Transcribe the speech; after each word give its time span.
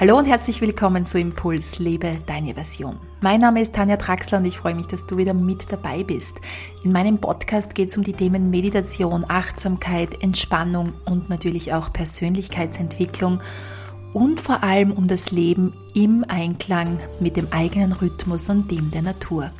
Hallo 0.00 0.18
und 0.18 0.24
herzlich 0.24 0.60
willkommen 0.60 1.04
zu 1.04 1.20
Impuls 1.20 1.78
Lebe 1.78 2.16
deine 2.26 2.54
Version. 2.54 2.98
Mein 3.20 3.40
Name 3.40 3.60
ist 3.60 3.74
Tanja 3.74 3.98
Traxler 3.98 4.38
und 4.38 4.46
ich 4.46 4.58
freue 4.58 4.74
mich, 4.74 4.86
dass 4.86 5.06
du 5.06 5.16
wieder 5.18 5.34
mit 5.34 5.70
dabei 5.70 6.02
bist. 6.02 6.38
In 6.82 6.92
meinem 6.92 7.18
Podcast 7.18 7.74
geht 7.74 7.90
es 7.90 7.96
um 7.96 8.02
die 8.02 8.14
Themen 8.14 8.50
Meditation, 8.50 9.24
Achtsamkeit, 9.28 10.20
Entspannung 10.22 10.94
und 11.04 11.28
natürlich 11.28 11.74
auch 11.74 11.92
Persönlichkeitsentwicklung 11.92 13.40
und 14.12 14.40
vor 14.40 14.64
allem 14.64 14.92
um 14.92 15.06
das 15.06 15.30
Leben 15.30 15.74
im 15.94 16.24
Einklang 16.26 16.98
mit 17.20 17.36
dem 17.36 17.52
eigenen 17.52 17.92
Rhythmus 17.92 18.48
und 18.48 18.70
dem 18.70 18.90
der 18.90 19.02
Natur. 19.02 19.52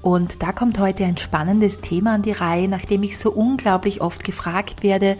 Und 0.00 0.44
da 0.44 0.52
kommt 0.52 0.78
heute 0.78 1.04
ein 1.04 1.18
spannendes 1.18 1.80
Thema 1.80 2.14
an 2.14 2.22
die 2.22 2.32
Reihe, 2.32 2.68
nachdem 2.68 3.02
ich 3.02 3.18
so 3.18 3.32
unglaublich 3.32 4.00
oft 4.00 4.22
gefragt 4.22 4.84
werde, 4.84 5.18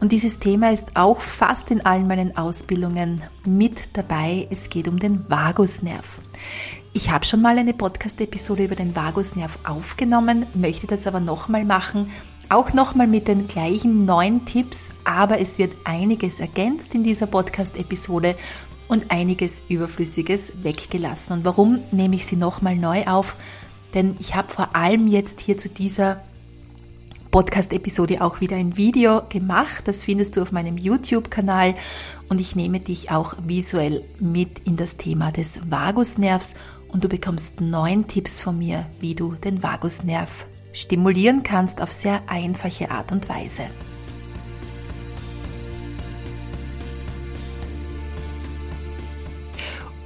und 0.00 0.12
dieses 0.12 0.38
Thema 0.38 0.72
ist 0.72 0.88
auch 0.94 1.20
fast 1.20 1.70
in 1.70 1.84
allen 1.86 2.06
meinen 2.06 2.36
Ausbildungen 2.36 3.22
mit 3.44 3.96
dabei. 3.96 4.46
Es 4.50 4.68
geht 4.68 4.88
um 4.88 4.98
den 4.98 5.28
Vagusnerv. 5.28 6.20
Ich 6.92 7.10
habe 7.10 7.24
schon 7.24 7.42
mal 7.42 7.58
eine 7.58 7.74
Podcast-Episode 7.74 8.64
über 8.64 8.74
den 8.74 8.94
Vagusnerv 8.94 9.58
aufgenommen, 9.64 10.46
möchte 10.54 10.86
das 10.86 11.06
aber 11.06 11.20
nochmal 11.20 11.64
machen. 11.64 12.10
Auch 12.48 12.72
nochmal 12.72 13.06
mit 13.06 13.26
den 13.26 13.48
gleichen 13.48 14.04
neun 14.04 14.44
Tipps, 14.44 14.90
aber 15.04 15.40
es 15.40 15.58
wird 15.58 15.74
einiges 15.84 16.40
ergänzt 16.40 16.94
in 16.94 17.02
dieser 17.02 17.26
Podcast-Episode 17.26 18.36
und 18.88 19.10
einiges 19.10 19.64
Überflüssiges 19.68 20.62
weggelassen. 20.62 21.38
Und 21.38 21.44
warum 21.44 21.80
nehme 21.90 22.16
ich 22.16 22.26
sie 22.26 22.36
nochmal 22.36 22.76
neu 22.76 23.04
auf? 23.06 23.36
Denn 23.94 24.16
ich 24.20 24.34
habe 24.34 24.52
vor 24.52 24.76
allem 24.76 25.06
jetzt 25.06 25.40
hier 25.40 25.58
zu 25.58 25.68
dieser 25.68 26.22
Podcast-Episode 27.36 28.22
auch 28.22 28.40
wieder 28.40 28.56
ein 28.56 28.78
Video 28.78 29.20
gemacht. 29.28 29.86
Das 29.86 30.04
findest 30.04 30.36
du 30.36 30.40
auf 30.40 30.52
meinem 30.52 30.78
YouTube-Kanal 30.78 31.74
und 32.30 32.40
ich 32.40 32.56
nehme 32.56 32.80
dich 32.80 33.10
auch 33.10 33.34
visuell 33.46 34.04
mit 34.18 34.60
in 34.60 34.76
das 34.76 34.96
Thema 34.96 35.32
des 35.32 35.60
Vagusnervs 35.70 36.54
und 36.88 37.04
du 37.04 37.10
bekommst 37.10 37.60
neun 37.60 38.06
Tipps 38.06 38.40
von 38.40 38.56
mir, 38.56 38.86
wie 39.00 39.14
du 39.14 39.34
den 39.34 39.62
Vagusnerv 39.62 40.46
stimulieren 40.72 41.42
kannst 41.42 41.82
auf 41.82 41.92
sehr 41.92 42.22
einfache 42.26 42.90
Art 42.90 43.12
und 43.12 43.28
Weise. 43.28 43.64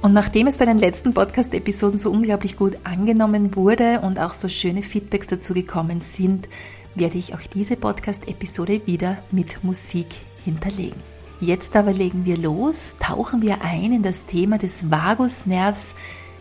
Und 0.01 0.11
nachdem 0.13 0.47
es 0.47 0.57
bei 0.57 0.65
den 0.65 0.79
letzten 0.79 1.13
Podcast-Episoden 1.13 1.97
so 1.97 2.11
unglaublich 2.11 2.57
gut 2.57 2.77
angenommen 2.83 3.55
wurde 3.55 4.01
und 4.01 4.19
auch 4.19 4.33
so 4.33 4.49
schöne 4.49 4.83
Feedbacks 4.83 5.27
dazu 5.27 5.53
gekommen 5.53 6.01
sind, 6.01 6.49
werde 6.95 7.17
ich 7.17 7.33
auch 7.33 7.41
diese 7.41 7.75
Podcast-Episode 7.75 8.81
wieder 8.85 9.17
mit 9.31 9.63
Musik 9.63 10.07
hinterlegen. 10.43 11.01
Jetzt 11.39 11.75
aber 11.75 11.91
legen 11.91 12.25
wir 12.25 12.37
los, 12.37 12.95
tauchen 12.99 13.41
wir 13.41 13.63
ein 13.63 13.91
in 13.91 14.03
das 14.03 14.25
Thema 14.25 14.57
des 14.57 14.91
Vagusnervs, 14.91 15.95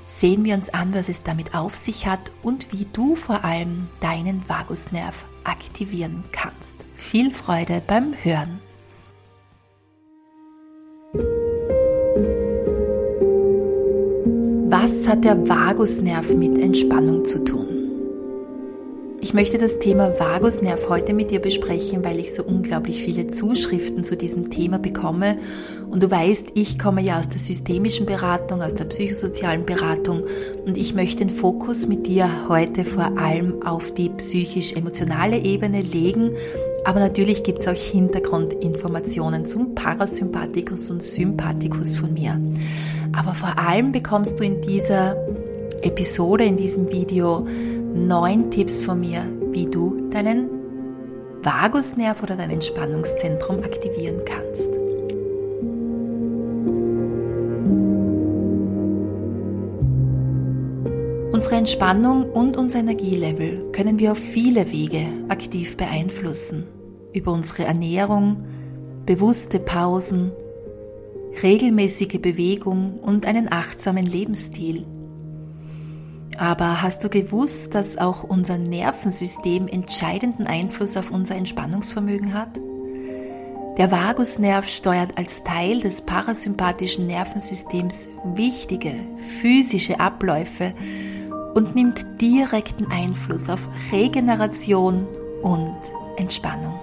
sehen 0.06 0.45
wir 0.45 0.55
uns 0.55 0.69
an, 0.69 0.93
was 0.93 1.09
es 1.09 1.23
damit 1.23 1.55
auf 1.55 1.77
sich 1.77 2.06
hat 2.06 2.33
und 2.43 2.73
wie 2.73 2.87
du 2.93 3.15
vor 3.17 3.45
allem 3.45 3.89
deinen 4.01 4.47
Vagusnerv 4.48 5.25
aktivieren 5.45 6.25
kannst. 6.33 6.77
Viel 6.97 7.31
Freude 7.31 7.81
beim 7.87 8.12
Hören. 8.23 8.61
Was 14.69 15.09
hat 15.09 15.25
der 15.25 15.48
Vagusnerv 15.48 16.34
mit 16.34 16.59
Entspannung 16.59 17.25
zu 17.25 17.43
tun? 17.43 17.70
Ich 19.23 19.35
möchte 19.35 19.59
das 19.59 19.79
Thema 19.79 20.19
Vagusnerv 20.19 20.89
heute 20.89 21.13
mit 21.13 21.31
dir 21.31 21.41
besprechen, 21.41 22.03
weil 22.03 22.19
ich 22.19 22.33
so 22.33 22.43
unglaublich 22.43 23.03
viele 23.03 23.27
Zuschriften 23.27 24.03
zu 24.03 24.17
diesem 24.17 24.49
Thema 24.49 24.79
bekomme. 24.79 25.37
Und 25.91 26.03
du 26.03 26.11
weißt, 26.11 26.53
ich 26.55 26.79
komme 26.79 27.03
ja 27.03 27.19
aus 27.19 27.29
der 27.29 27.39
systemischen 27.39 28.07
Beratung, 28.07 28.62
aus 28.62 28.75
der 28.75 28.87
psychosozialen 28.87 29.67
Beratung 29.67 30.23
und 30.65 30.79
ich 30.79 30.95
möchte 30.95 31.19
den 31.19 31.31
Fokus 31.31 31.87
mit 31.87 32.07
dir 32.07 32.49
heute 32.49 32.83
vor 32.85 33.19
allem 33.19 33.62
auf 33.62 33.93
die 33.93 34.09
psychisch-emotionale 34.09 35.37
Ebene 35.37 35.83
legen. 35.83 36.33
Aber 36.87 37.00
natürlich 37.00 37.43
gibt 37.43 37.59
es 37.59 37.69
auch 37.69 37.75
Hintergrundinformationen 37.75 39.44
zum 39.44 39.75
Parasympathikus 39.75 40.91
und 40.91 41.03
Sympathikus 41.03 41.99
von 41.99 42.15
mir. 42.15 42.41
Aber 43.12 43.34
vor 43.34 43.59
allem 43.59 43.93
bekommst 43.93 44.41
du 44.41 44.44
in 44.44 44.62
dieser 44.62 45.15
Episode, 45.83 46.44
in 46.44 46.56
diesem 46.56 46.91
Video, 46.91 47.47
neun 47.95 48.51
Tipps 48.51 48.83
von 48.83 49.01
mir, 49.01 49.27
wie 49.53 49.67
du 49.67 50.09
deinen 50.11 50.49
Vagusnerv 51.43 52.23
oder 52.23 52.37
dein 52.37 52.51
Entspannungszentrum 52.51 53.62
aktivieren 53.62 54.23
kannst. 54.25 54.69
Unsere 61.33 61.56
Entspannung 61.56 62.31
und 62.31 62.56
unser 62.56 62.81
Energielevel 62.81 63.71
können 63.73 63.99
wir 63.99 64.12
auf 64.12 64.19
viele 64.19 64.71
Wege 64.71 65.06
aktiv 65.29 65.77
beeinflussen. 65.77 66.65
Über 67.15 67.33
unsere 67.33 67.65
Ernährung, 67.65 68.45
bewusste 69.06 69.59
Pausen, 69.59 70.33
regelmäßige 71.43 72.21
Bewegung 72.21 72.99
und 72.99 73.25
einen 73.27 73.50
achtsamen 73.50 74.05
Lebensstil– 74.05 74.84
aber 76.41 76.81
hast 76.81 77.05
du 77.05 77.11
gewusst, 77.11 77.75
dass 77.75 77.99
auch 77.99 78.25
unser 78.25 78.56
Nervensystem 78.56 79.69
entscheidenden 79.69 80.47
Einfluss 80.47 80.97
auf 80.97 81.11
unser 81.11 81.37
Entspannungsvermögen 81.37 82.33
hat? 82.33 82.59
Der 83.77 83.93
Vagusnerv 83.93 84.67
steuert 84.67 85.19
als 85.19 85.45
Teil 85.45 85.81
des 85.81 86.00
parasympathischen 86.00 87.06
Nervensystems 87.06 88.09
wichtige 88.34 88.95
physische 89.43 90.00
Abläufe 90.00 90.73
und 91.55 91.75
nimmt 91.75 92.06
direkten 92.23 92.91
Einfluss 92.91 93.50
auf 93.50 93.69
Regeneration 93.93 95.06
und 95.43 95.77
Entspannung. 96.17 96.81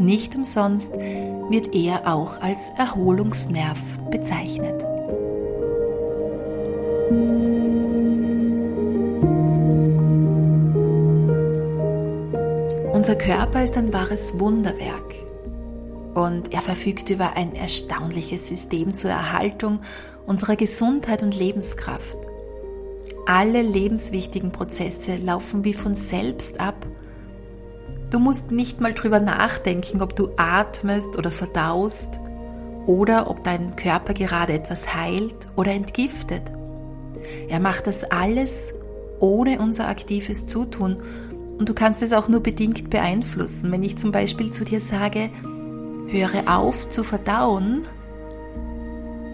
Nicht 0.00 0.34
umsonst 0.34 0.94
wird 0.94 1.72
er 1.76 2.12
auch 2.12 2.40
als 2.40 2.70
Erholungsnerv 2.70 3.78
bezeichnet. 4.10 4.84
Unser 13.06 13.18
Körper 13.24 13.62
ist 13.62 13.76
ein 13.76 13.92
wahres 13.92 14.36
Wunderwerk 14.40 15.14
und 16.14 16.52
er 16.52 16.60
verfügt 16.60 17.08
über 17.08 17.36
ein 17.36 17.54
erstaunliches 17.54 18.48
System 18.48 18.94
zur 18.94 19.12
Erhaltung 19.12 19.78
unserer 20.26 20.56
Gesundheit 20.56 21.22
und 21.22 21.32
Lebenskraft. 21.32 22.18
Alle 23.24 23.62
lebenswichtigen 23.62 24.50
Prozesse 24.50 25.18
laufen 25.18 25.64
wie 25.64 25.72
von 25.72 25.94
selbst 25.94 26.58
ab. 26.58 26.84
Du 28.10 28.18
musst 28.18 28.50
nicht 28.50 28.80
mal 28.80 28.92
drüber 28.92 29.20
nachdenken, 29.20 30.02
ob 30.02 30.16
du 30.16 30.30
atmest 30.36 31.16
oder 31.16 31.30
verdaust 31.30 32.18
oder 32.86 33.30
ob 33.30 33.44
dein 33.44 33.76
Körper 33.76 34.14
gerade 34.14 34.52
etwas 34.52 34.96
heilt 34.96 35.46
oder 35.54 35.70
entgiftet. 35.70 36.42
Er 37.46 37.60
macht 37.60 37.86
das 37.86 38.02
alles 38.02 38.74
ohne 39.20 39.60
unser 39.60 39.86
aktives 39.86 40.46
Zutun 40.46 41.04
und 41.58 41.68
du 41.68 41.74
kannst 41.74 42.02
es 42.02 42.12
auch 42.12 42.28
nur 42.28 42.40
bedingt 42.40 42.90
beeinflussen. 42.90 43.72
Wenn 43.72 43.82
ich 43.82 43.96
zum 43.96 44.12
Beispiel 44.12 44.50
zu 44.50 44.64
dir 44.64 44.80
sage, 44.80 45.30
höre 46.08 46.44
auf 46.46 46.88
zu 46.88 47.02
verdauen, 47.02 47.82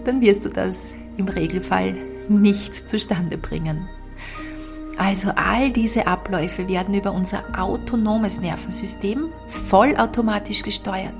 dann 0.05 0.21
wirst 0.21 0.45
du 0.45 0.49
das 0.49 0.93
im 1.17 1.27
Regelfall 1.27 1.95
nicht 2.29 2.87
zustande 2.87 3.37
bringen. 3.37 3.87
Also 4.97 5.31
all 5.35 5.71
diese 5.71 6.07
Abläufe 6.07 6.67
werden 6.67 6.93
über 6.93 7.13
unser 7.13 7.43
autonomes 7.59 8.39
Nervensystem 8.41 9.29
vollautomatisch 9.47 10.61
gesteuert. 10.61 11.15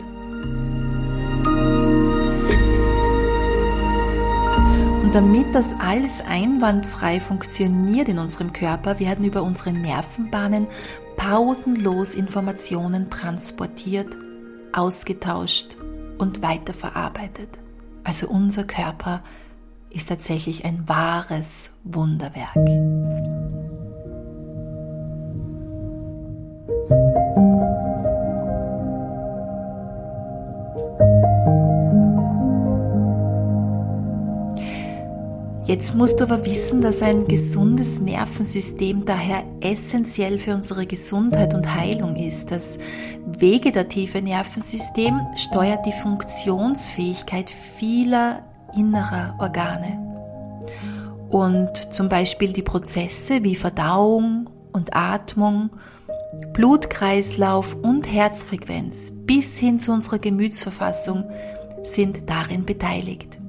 Damit 5.14 5.54
das 5.54 5.76
alles 5.80 6.22
einwandfrei 6.22 7.20
funktioniert 7.20 8.10
in 8.10 8.18
unserem 8.18 8.52
Körper, 8.52 9.00
werden 9.00 9.24
über 9.24 9.44
unsere 9.44 9.72
Nervenbahnen 9.72 10.68
pausenlos 11.18 12.16
Informationen 12.16 13.12
transportiert, 13.12 14.18
ausgetauscht 14.72 15.78
und 16.18 16.42
weiterverarbeitet. 16.42 17.60
Also 18.04 18.28
unser 18.28 18.64
Körper 18.64 19.24
ist 19.92 20.10
tatsächlich 20.10 20.66
ein 20.66 20.90
wahres 20.90 21.78
Wunderwerk. 21.84 23.43
Jetzt 35.74 35.96
musst 35.96 36.20
du 36.20 36.26
aber 36.26 36.46
wissen, 36.46 36.82
dass 36.82 37.02
ein 37.02 37.28
gesundes 37.28 38.00
Nervensystem 38.00 39.06
daher 39.06 39.44
essentiell 39.60 40.38
für 40.38 40.54
unsere 40.54 40.86
Gesundheit 40.86 41.56
und 41.56 41.74
Heilung 41.74 42.16
ist. 42.16 42.52
Das 42.52 42.78
vegetative 43.26 44.22
Nervensystem 44.22 45.20
steuert 45.36 45.84
die 45.88 45.92
Funktionsfähigkeit 45.92 47.50
vieler 47.50 48.44
innerer 48.78 49.36
Organe. 49.40 49.98
Und 51.32 51.92
zum 51.92 52.08
Beispiel 52.08 52.54
die 52.54 52.62
Prozesse 52.62 53.44
wie 53.44 53.56
Verdauung 53.56 54.52
und 54.74 54.96
Atmung, 54.96 55.72
Blutkreislauf 56.54 57.76
und 57.82 58.06
Herzfrequenz 58.06 59.12
bis 59.26 59.58
hin 59.58 59.80
zu 59.80 59.92
unserer 59.92 60.20
Gemütsverfassung 60.20 61.24
sind 61.82 62.30
darin 62.30 62.64
beteiligt. 62.64 63.40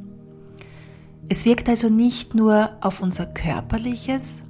Es 1.29 1.47
wirkt 1.47 1.69
also 1.69 1.89
nicht 1.89 2.35
nur 2.35 2.71
auf 2.81 3.01
unser 3.01 3.25
körperliches, 3.27 4.43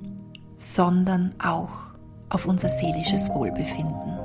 sondern 0.57 1.31
auch 1.43 1.71
auf 2.31 2.47
unser 2.47 2.69
seelisches 2.69 3.31
Wohlbefinden. 3.31 4.19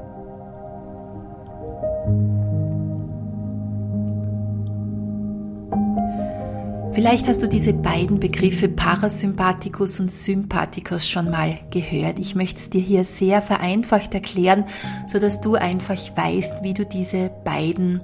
Vielleicht 6.93 7.27
hast 7.27 7.43
du 7.43 7.47
diese 7.47 7.71
beiden 7.71 8.19
Begriffe 8.19 8.67
Parasympathikus 8.67 9.99
und 9.99 10.11
Sympathikus 10.11 11.07
schon 11.07 11.29
mal 11.29 11.57
gehört. 11.69 12.19
Ich 12.19 12.35
möchte 12.35 12.59
es 12.59 12.69
dir 12.71 12.81
hier 12.81 13.05
sehr 13.05 13.41
vereinfacht 13.41 14.13
erklären, 14.15 14.65
sodass 15.07 15.39
du 15.39 15.55
einfach 15.55 15.95
weißt, 16.15 16.63
wie 16.63 16.73
du 16.73 16.85
diese 16.85 17.29
beiden 17.45 18.01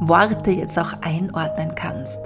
Worte 0.00 0.50
jetzt 0.50 0.78
auch 0.78 0.92
einordnen 1.00 1.74
kannst. 1.74 2.18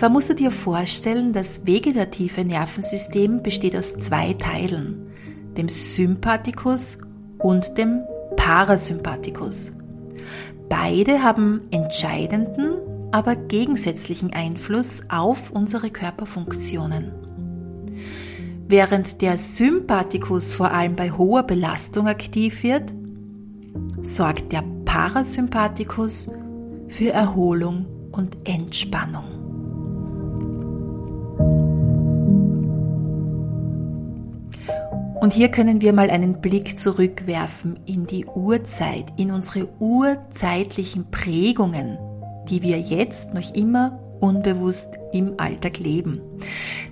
Zwar 0.00 0.08
musst 0.08 0.30
du 0.30 0.34
dir 0.34 0.50
vorstellen, 0.50 1.34
das 1.34 1.66
vegetative 1.66 2.42
Nervensystem 2.42 3.42
besteht 3.42 3.76
aus 3.76 3.98
zwei 3.98 4.32
Teilen, 4.32 5.12
dem 5.58 5.68
Sympathikus 5.68 6.96
und 7.36 7.76
dem 7.76 8.00
Parasympathikus. 8.34 9.72
Beide 10.70 11.22
haben 11.22 11.60
entscheidenden, 11.70 12.76
aber 13.12 13.36
gegensätzlichen 13.36 14.32
Einfluss 14.32 15.02
auf 15.10 15.50
unsere 15.50 15.90
Körperfunktionen. 15.90 17.12
Während 18.68 19.20
der 19.20 19.36
Sympathikus 19.36 20.54
vor 20.54 20.70
allem 20.70 20.96
bei 20.96 21.10
hoher 21.10 21.42
Belastung 21.42 22.08
aktiv 22.08 22.62
wird, 22.62 22.94
sorgt 24.00 24.50
der 24.52 24.64
Parasympathikus 24.86 26.30
für 26.88 27.10
Erholung 27.10 27.84
und 28.12 28.48
Entspannung. 28.48 29.29
Und 35.20 35.34
hier 35.34 35.50
können 35.50 35.82
wir 35.82 35.92
mal 35.92 36.08
einen 36.08 36.40
Blick 36.40 36.78
zurückwerfen 36.78 37.78
in 37.84 38.06
die 38.06 38.24
Urzeit, 38.24 39.04
in 39.18 39.30
unsere 39.30 39.68
urzeitlichen 39.78 41.10
Prägungen, 41.10 41.98
die 42.48 42.62
wir 42.62 42.80
jetzt 42.80 43.34
noch 43.34 43.54
immer 43.54 44.00
unbewusst 44.20 44.94
im 45.12 45.34
Alltag 45.38 45.78
leben. 45.78 46.22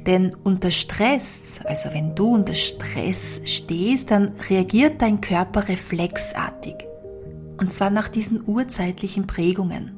Denn 0.07 0.37
unter 0.45 0.71
Stress, 0.71 1.61
also 1.65 1.89
wenn 1.93 2.15
du 2.15 2.35
unter 2.35 2.55
Stress 2.55 3.41
stehst, 3.45 4.11
dann 4.11 4.33
reagiert 4.51 5.01
dein 5.01 5.23
Körper 5.23 5.69
reflexartig. 5.69 6.75
Und 7.59 7.73
zwar 7.73 7.89
nach 7.89 8.09
diesen 8.09 8.47
urzeitlichen 8.47 9.27
Prägungen. 9.27 9.93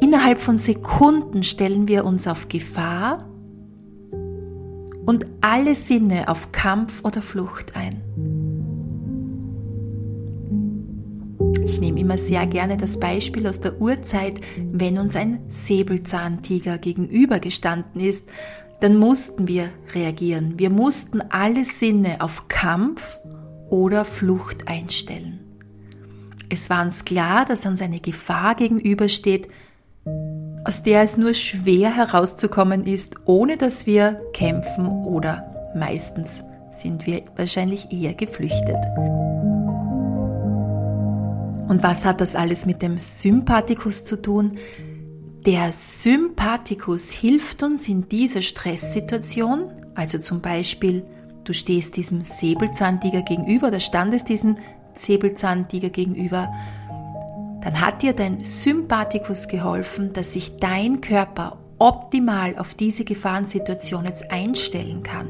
Innerhalb 0.00 0.38
von 0.38 0.56
Sekunden 0.56 1.44
stellen 1.44 1.86
wir 1.86 2.04
uns 2.04 2.26
auf 2.26 2.48
Gefahr 2.48 3.18
und 5.06 5.26
alle 5.40 5.74
Sinne 5.74 6.28
auf 6.28 6.52
Kampf 6.52 7.04
oder 7.04 7.22
Flucht 7.22 7.74
ein. 7.76 8.02
Ich 11.64 11.80
nehme 11.80 12.00
immer 12.00 12.18
sehr 12.18 12.46
gerne 12.46 12.76
das 12.76 12.98
Beispiel 12.98 13.46
aus 13.46 13.60
der 13.60 13.80
Urzeit, 13.80 14.40
wenn 14.56 14.98
uns 14.98 15.16
ein 15.16 15.40
Säbelzahntiger 15.48 16.78
gegenübergestanden 16.78 18.00
ist, 18.00 18.28
dann 18.80 18.96
mussten 18.96 19.48
wir 19.48 19.70
reagieren. 19.94 20.58
Wir 20.58 20.70
mussten 20.70 21.20
alle 21.20 21.64
Sinne 21.64 22.20
auf 22.20 22.48
Kampf 22.48 23.18
oder 23.70 24.04
Flucht 24.04 24.68
einstellen. 24.68 25.40
Es 26.48 26.70
war 26.70 26.84
uns 26.84 27.04
klar, 27.04 27.44
dass 27.44 27.66
uns 27.66 27.82
eine 27.82 28.00
Gefahr 28.00 28.54
gegenübersteht, 28.54 29.48
aus 30.66 30.82
der 30.82 31.02
es 31.02 31.16
nur 31.16 31.32
schwer 31.32 31.94
herauszukommen 31.94 32.84
ist, 32.84 33.14
ohne 33.24 33.56
dass 33.56 33.86
wir 33.86 34.20
kämpfen 34.32 34.88
oder 35.04 35.70
meistens 35.76 36.42
sind 36.72 37.06
wir 37.06 37.22
wahrscheinlich 37.36 37.92
eher 37.92 38.14
geflüchtet. 38.14 38.76
Und 41.68 41.82
was 41.82 42.04
hat 42.04 42.20
das 42.20 42.34
alles 42.34 42.66
mit 42.66 42.82
dem 42.82 42.98
Sympathikus 42.98 44.04
zu 44.04 44.20
tun? 44.20 44.58
Der 45.46 45.72
Sympathikus 45.72 47.10
hilft 47.10 47.62
uns 47.62 47.86
in 47.86 48.08
dieser 48.08 48.42
Stresssituation, 48.42 49.70
also 49.94 50.18
zum 50.18 50.40
Beispiel, 50.40 51.04
du 51.44 51.52
stehst 51.52 51.96
diesem 51.96 52.24
Säbelzahntiger 52.24 53.22
gegenüber 53.22 53.68
oder 53.68 53.78
standest 53.78 54.28
diesem 54.28 54.56
Säbelzahntiger 54.94 55.90
gegenüber, 55.90 56.52
dann 57.66 57.80
hat 57.80 58.02
dir 58.02 58.12
dein 58.12 58.44
Sympathikus 58.44 59.48
geholfen, 59.48 60.12
dass 60.12 60.34
sich 60.34 60.58
dein 60.58 61.00
Körper 61.00 61.58
optimal 61.78 62.56
auf 62.58 62.76
diese 62.76 63.04
Gefahrensituation 63.04 64.04
jetzt 64.04 64.30
einstellen 64.30 65.02
kann. 65.02 65.26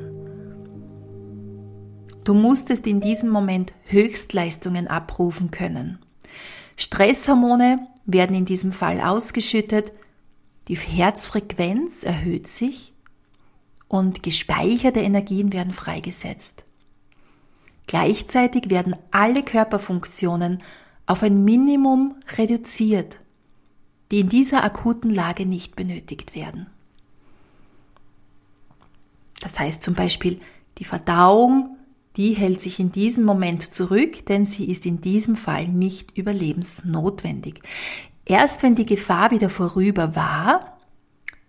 Du 2.25 2.35
musstest 2.35 2.87
in 2.87 3.01
diesem 3.01 3.31
Moment 3.31 3.73
Höchstleistungen 3.87 4.87
abrufen 4.87 5.51
können. 5.51 5.99
Stresshormone 6.77 7.87
werden 8.05 8.37
in 8.37 8.45
diesem 8.45 8.73
Fall 8.73 9.01
ausgeschüttet, 9.01 9.93
die 10.69 10.77
Herzfrequenz 10.77 12.03
erhöht 12.03 12.49
sich 12.49 12.93
und 13.89 14.23
gespeicherte 14.23 15.01
Energien 15.01 15.55
werden 15.55 15.73
freigesetzt. 15.73 16.67
Gleichzeitig 17.87 18.69
werden 18.69 18.95
alle 19.11 19.43
Körperfunktionen 19.43 20.59
auf 21.07 21.23
ein 21.23 21.45
Minimum 21.45 22.17
reduziert, 22.37 23.21
die 24.11 24.21
in 24.21 24.29
dieser 24.29 24.65
akuten 24.65 25.11
Lage 25.11 25.47
nicht 25.47 25.77
benötigt 25.77 26.35
werden. 26.35 26.67
Das 29.41 29.59
heißt 29.59 29.83
zum 29.83 29.95
Beispiel, 29.95 30.41
die 30.79 30.85
Verdauung, 30.85 31.77
die 32.17 32.33
hält 32.33 32.61
sich 32.61 32.81
in 32.81 32.93
diesem 32.93 33.25
Moment 33.25 33.63
zurück, 33.63 34.27
denn 34.27 34.47
sie 34.47 34.71
ist 34.71 34.87
in 34.87 35.01
diesem 35.01 35.37
Fall 35.37 35.69
nicht 35.69 36.17
überlebensnotwendig. 36.17 37.61
Erst 38.25 38.63
wenn 38.63 38.75
die 38.75 38.87
Gefahr 38.87 39.31
wieder 39.31 39.51
vorüber 39.51 40.17
war, 40.17 40.79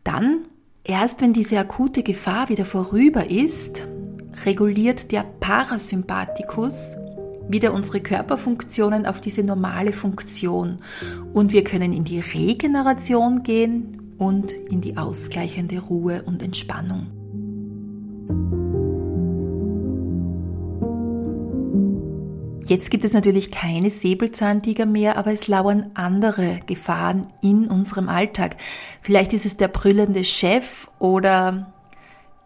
dann, 0.03 0.41
erst 0.83 1.21
wenn 1.21 1.33
diese 1.33 1.57
akute 1.57 2.03
Gefahr 2.03 2.49
wieder 2.49 2.65
vorüber 2.65 3.29
ist, 3.29 3.83
reguliert 4.45 5.11
der 5.11 5.23
Parasympathikus 5.23 6.97
wieder 7.49 7.73
unsere 7.73 8.01
Körperfunktionen 8.01 9.05
auf 9.05 9.21
diese 9.21 9.43
normale 9.43 9.93
Funktion 9.93 10.79
und 11.33 11.53
wir 11.53 11.63
können 11.63 11.93
in 11.93 12.03
die 12.03 12.19
Regeneration 12.19 13.43
gehen 13.43 14.15
und 14.17 14.51
in 14.51 14.81
die 14.81 14.97
ausgleichende 14.97 15.79
Ruhe 15.79 16.23
und 16.23 16.41
Entspannung. 16.43 17.07
Jetzt 22.67 22.91
gibt 22.91 23.05
es 23.05 23.13
natürlich 23.13 23.49
keine 23.49 23.89
Säbelzahntiger 23.89 24.85
mehr, 24.85 25.17
aber 25.17 25.31
es 25.31 25.47
lauern 25.47 25.91
andere 25.93 26.59
Gefahren 26.65 27.27
in 27.41 27.67
unserem 27.67 28.09
Alltag. 28.09 28.57
Vielleicht 29.01 29.31
ist 29.31 29.45
es 29.45 29.55
der 29.55 29.69
brüllende 29.69 30.25
Chef 30.25 30.89
oder 30.99 31.73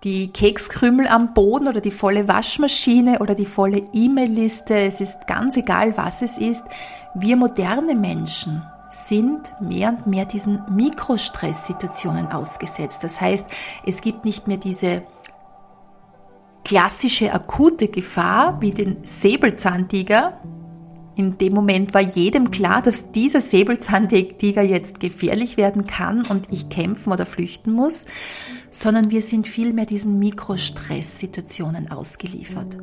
die 0.03 0.31
Kekskrümel 0.31 1.07
am 1.07 1.33
Boden 1.33 1.67
oder 1.67 1.81
die 1.81 1.91
volle 1.91 2.27
Waschmaschine 2.27 3.19
oder 3.19 3.35
die 3.35 3.45
volle 3.45 3.83
E-Mail-Liste, 3.93 4.75
es 4.75 4.99
ist 4.99 5.27
ganz 5.27 5.57
egal, 5.57 5.95
was 5.95 6.21
es 6.21 6.37
ist. 6.37 6.65
Wir 7.13 7.35
moderne 7.37 7.93
Menschen 7.93 8.63
sind 8.89 9.53
mehr 9.61 9.89
und 9.89 10.07
mehr 10.07 10.25
diesen 10.25 10.61
Mikrostresssituationen 10.75 12.27
ausgesetzt. 12.27 13.03
Das 13.03 13.21
heißt, 13.21 13.47
es 13.85 14.01
gibt 14.01 14.25
nicht 14.25 14.47
mehr 14.47 14.57
diese 14.57 15.03
klassische 16.65 17.31
akute 17.33 17.87
Gefahr 17.87 18.59
wie 18.59 18.71
den 18.71 18.97
Säbelzahntiger, 19.03 20.39
in 21.15 21.37
dem 21.37 21.53
Moment 21.53 21.93
war 21.93 22.01
jedem 22.01 22.51
klar, 22.51 22.81
dass 22.81 23.11
dieser 23.11 23.41
Säbelzahntiger 23.41 24.61
jetzt 24.61 24.99
gefährlich 24.99 25.57
werden 25.57 25.85
kann 25.85 26.25
und 26.25 26.47
ich 26.51 26.69
kämpfen 26.69 27.11
oder 27.11 27.25
flüchten 27.25 27.73
muss, 27.73 28.07
sondern 28.71 29.11
wir 29.11 29.21
sind 29.21 29.47
vielmehr 29.47 29.85
diesen 29.85 30.17
Mikrostresssituationen 30.17 31.91
ausgeliefert. 31.91 32.77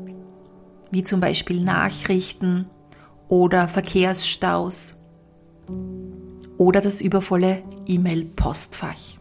Wie 0.91 1.03
zum 1.03 1.21
Beispiel 1.21 1.63
Nachrichten 1.63 2.67
oder 3.29 3.69
Verkehrsstaus 3.69 4.97
oder 6.59 6.81
das 6.81 7.01
übervolle 7.01 7.63
E-Mail-Postfach. 7.87 9.19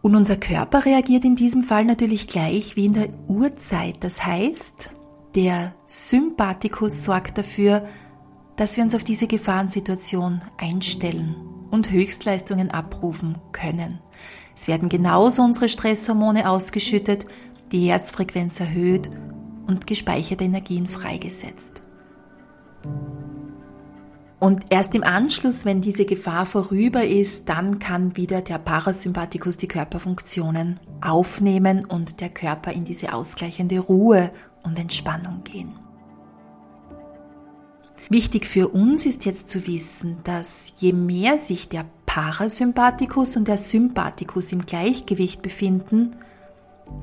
Und 0.00 0.16
unser 0.16 0.36
Körper 0.36 0.84
reagiert 0.84 1.24
in 1.24 1.36
diesem 1.36 1.62
Fall 1.62 1.84
natürlich 1.84 2.26
gleich 2.26 2.74
wie 2.76 2.86
in 2.86 2.94
der 2.94 3.10
Urzeit. 3.28 4.02
Das 4.02 4.26
heißt, 4.26 4.90
der 5.34 5.74
Sympathikus 5.86 7.04
sorgt 7.04 7.38
dafür, 7.38 7.86
dass 8.56 8.76
wir 8.76 8.84
uns 8.84 8.94
auf 8.94 9.04
diese 9.04 9.26
Gefahrensituation 9.26 10.42
einstellen. 10.58 11.36
und 11.72 11.90
Höchstleistungen 11.90 12.70
abrufen 12.70 13.38
können. 13.50 13.98
Es 14.54 14.68
werden 14.68 14.88
genauso 14.88 15.42
unsere 15.42 15.68
Stresshormone 15.68 16.48
ausgeschüttet, 16.48 17.24
die 17.72 17.90
Herzfrequenz 17.90 18.60
erhöht 18.60 19.10
und 19.66 19.86
gespeicherte 19.86 20.44
Energien 20.44 20.86
freigesetzt. 20.86 21.82
Und 24.38 24.62
erst 24.70 24.96
im 24.96 25.04
Anschluss, 25.04 25.64
wenn 25.64 25.80
diese 25.80 26.04
Gefahr 26.04 26.46
vorüber 26.46 27.04
ist, 27.04 27.48
dann 27.48 27.78
kann 27.78 28.16
wieder 28.16 28.40
der 28.40 28.58
Parasympathikus 28.58 29.56
die 29.56 29.68
Körperfunktionen 29.68 30.80
aufnehmen 31.00 31.84
und 31.84 32.20
der 32.20 32.28
Körper 32.28 32.72
in 32.72 32.84
diese 32.84 33.14
ausgleichende 33.14 33.78
Ruhe 33.78 34.32
und 34.64 34.80
Entspannung 34.80 35.44
gehen. 35.44 35.74
Wichtig 38.10 38.46
für 38.46 38.68
uns 38.68 39.06
ist 39.06 39.24
jetzt 39.24 39.48
zu 39.48 39.66
wissen, 39.68 40.18
dass 40.24 40.72
je 40.76 40.92
mehr 40.92 41.38
sich 41.38 41.68
der 41.68 41.86
Parasympathikus 42.14 43.38
und 43.38 43.48
der 43.48 43.56
Sympathikus 43.56 44.52
im 44.52 44.66
Gleichgewicht 44.66 45.40
befinden, 45.40 46.14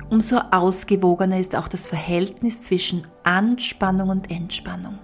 umso 0.08 0.36
ausgewogener 0.52 1.40
ist 1.40 1.56
auch 1.56 1.66
das 1.66 1.88
Verhältnis 1.88 2.62
zwischen 2.62 3.02
Anspannung 3.24 4.10
und 4.10 4.30
Entspannung. 4.30 5.00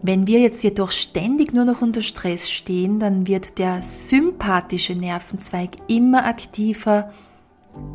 Wenn 0.00 0.28
wir 0.28 0.38
jetzt 0.38 0.62
jedoch 0.62 0.92
ständig 0.92 1.52
nur 1.52 1.64
noch 1.64 1.82
unter 1.82 2.02
Stress 2.02 2.48
stehen, 2.48 3.00
dann 3.00 3.26
wird 3.26 3.58
der 3.58 3.82
sympathische 3.82 4.94
Nervenzweig 4.94 5.70
immer 5.88 6.24
aktiver 6.24 7.12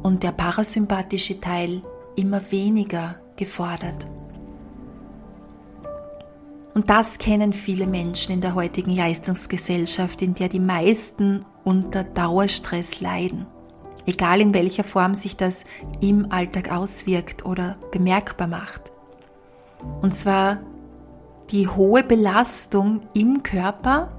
und 0.04 0.22
der 0.22 0.34
parasympathische 0.34 1.40
Teil 1.40 1.82
immer 2.18 2.42
weniger 2.52 3.16
gefordert. 3.38 4.06
Und 6.77 6.91
das 6.91 7.17
kennen 7.17 7.53
viele 7.53 7.88
Menschen 7.88 8.34
in 8.34 8.41
der 8.41 8.53
heutigen 8.53 8.91
Leistungsgesellschaft, 8.91 10.22
in 10.22 10.36
der 10.36 10.48
die 10.48 10.60
meisten 10.60 11.43
unter 11.63 12.03
Dauerstress 12.03 13.01
leiden. 13.01 13.48
Egal 14.05 14.41
in 14.41 14.53
welcher 14.53 14.84
Form 14.84 15.15
sich 15.15 15.36
das 15.36 15.65
im 16.01 16.31
Alltag 16.31 16.72
auswirkt 16.72 17.43
oder 17.43 17.79
bemerkbar 17.89 18.46
macht. 18.46 18.91
Und 20.03 20.13
zwar 20.13 20.60
die 21.50 21.67
hohe 21.67 22.03
Belastung 22.03 23.01
im 23.15 23.41
Körper, 23.41 24.15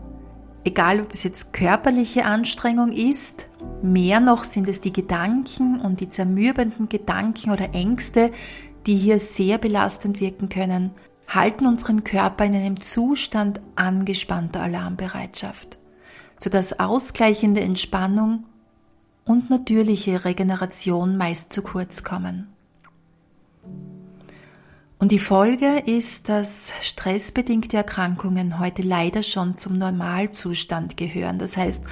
egal 0.64 1.00
ob 1.00 1.12
es 1.12 1.22
jetzt 1.22 1.52
körperliche 1.52 2.24
Anstrengung 2.24 2.90
ist, 2.90 3.46
mehr 3.82 4.18
noch 4.18 4.42
sind 4.42 4.68
es 4.68 4.80
die 4.80 4.92
Gedanken 4.92 5.80
und 5.80 6.00
die 6.00 6.08
zermürbenden 6.08 6.88
Gedanken 6.88 7.52
oder 7.52 7.72
Ängste, 7.72 8.32
die 8.88 8.96
hier 8.96 9.20
sehr 9.20 9.58
belastend 9.58 10.20
wirken 10.20 10.48
können, 10.48 10.90
halten 11.28 11.66
unseren 11.66 12.04
Körper 12.04 12.44
in 12.44 12.54
einem 12.54 12.76
Zustand 12.78 13.61
angespannter 13.76 14.62
Alarmbereitschaft, 14.62 15.78
sodass 16.38 16.80
ausgleichende 16.80 17.61
Entspannung 17.61 18.44
und 19.25 19.50
natürliche 19.50 20.25
Regeneration 20.25 21.18
meist 21.18 21.52
zu 21.52 21.62
kurz 21.62 22.02
kommen. 22.02 22.49
Und 24.99 25.12
die 25.12 25.20
Folge 25.20 25.78
ist, 25.87 26.28
dass 26.28 26.73
stressbedingte 26.82 27.76
Erkrankungen 27.76 28.58
heute 28.58 28.82
leider 28.82 29.23
schon 29.23 29.54
zum 29.54 29.78
Normalzustand 29.78 30.97
gehören. 30.97 31.38
Das 31.38 31.56
heißt, 31.56 31.85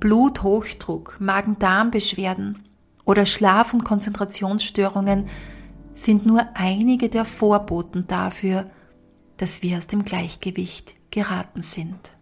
Bluthochdruck, 0.00 1.18
Magen-Darm-Beschwerden 1.20 2.64
oder 3.04 3.26
Schlaf- 3.26 3.74
und 3.74 3.84
Konzentrationsstörungen 3.84 5.28
sind 5.94 6.26
nur 6.26 6.46
einige 6.54 7.08
der 7.08 7.24
Vorboten 7.24 8.06
dafür, 8.06 8.70
dass 9.36 9.62
wir 9.62 9.78
aus 9.78 9.86
dem 9.86 10.04
Gleichgewicht 10.04 10.94
geraten 11.10 11.62
sind. 11.62 12.16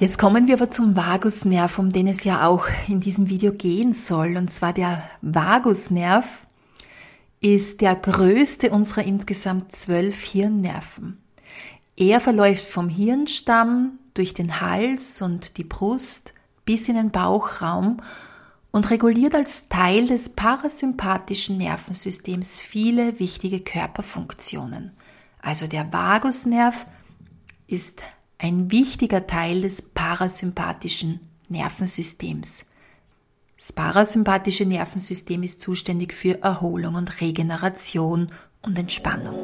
Jetzt 0.00 0.16
kommen 0.16 0.48
wir 0.48 0.54
aber 0.54 0.70
zum 0.70 0.96
Vagusnerv, 0.96 1.78
um 1.78 1.92
den 1.92 2.06
es 2.06 2.24
ja 2.24 2.46
auch 2.46 2.68
in 2.88 3.00
diesem 3.00 3.28
Video 3.28 3.52
gehen 3.52 3.92
soll. 3.92 4.38
Und 4.38 4.50
zwar 4.50 4.72
der 4.72 5.02
Vagusnerv 5.20 6.46
ist 7.40 7.80
der 7.80 7.96
größte 7.96 8.70
unserer 8.70 9.04
insgesamt 9.04 9.72
zwölf 9.72 10.22
Hirnnerven. 10.22 11.18
Er 11.96 12.20
verläuft 12.20 12.64
vom 12.64 12.88
Hirnstamm 12.88 13.98
durch 14.14 14.34
den 14.34 14.60
Hals 14.60 15.20
und 15.22 15.56
die 15.56 15.64
Brust 15.64 16.34
bis 16.64 16.88
in 16.88 16.94
den 16.94 17.10
Bauchraum 17.10 17.98
und 18.70 18.90
reguliert 18.90 19.34
als 19.34 19.68
Teil 19.68 20.06
des 20.06 20.30
parasympathischen 20.30 21.56
Nervensystems 21.56 22.58
viele 22.58 23.18
wichtige 23.18 23.60
Körperfunktionen. 23.60 24.92
Also 25.42 25.66
der 25.66 25.92
Vagusnerv 25.92 26.86
ist 27.66 28.02
ein 28.38 28.70
wichtiger 28.70 29.26
Teil 29.26 29.62
des 29.62 29.82
parasympathischen 29.82 31.20
Nervensystems. 31.48 32.64
Das 33.60 33.74
parasympathische 33.74 34.64
Nervensystem 34.64 35.42
ist 35.42 35.60
zuständig 35.60 36.14
für 36.14 36.42
Erholung 36.42 36.94
und 36.94 37.20
Regeneration 37.20 38.30
und 38.62 38.78
Entspannung. 38.78 39.34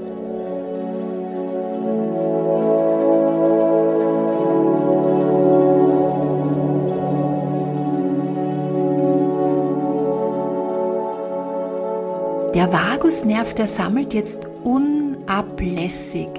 Der 12.55 12.73
Vagusnerv, 12.73 13.53
der 13.53 13.67
sammelt 13.67 14.15
jetzt 14.15 14.47
unablässig 14.65 16.31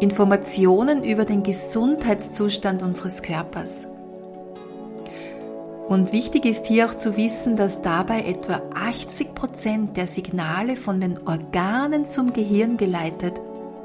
Informationen 0.00 1.04
über 1.04 1.24
den 1.24 1.42
Gesundheitszustand 1.42 2.82
unseres 2.82 3.22
Körpers. 3.22 3.86
Und 5.88 6.12
wichtig 6.12 6.46
ist 6.46 6.66
hier 6.66 6.86
auch 6.86 6.94
zu 6.94 7.16
wissen, 7.16 7.56
dass 7.56 7.82
dabei 7.82 8.22
etwa 8.22 8.62
80 8.74 9.34
Prozent 9.34 9.96
der 9.96 10.06
Signale 10.06 10.76
von 10.76 11.00
den 11.00 11.18
Organen 11.26 12.06
zum 12.06 12.32
Gehirn 12.32 12.78
geleitet 12.78 13.40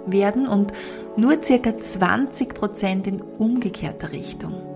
werden 0.06 0.48
und 0.48 0.72
nur 1.18 1.44
circa 1.44 1.78
20 1.78 2.54
Prozent 2.54 3.06
in 3.08 3.22
umgekehrter 3.22 4.12
Richtung. 4.12 4.69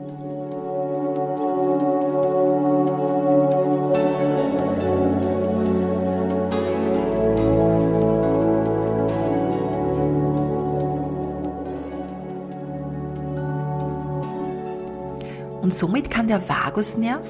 Und 15.63 15.74
somit 15.74 16.12
kann 16.12 16.27
der 16.27 16.50
Vagusnerv 16.50 17.25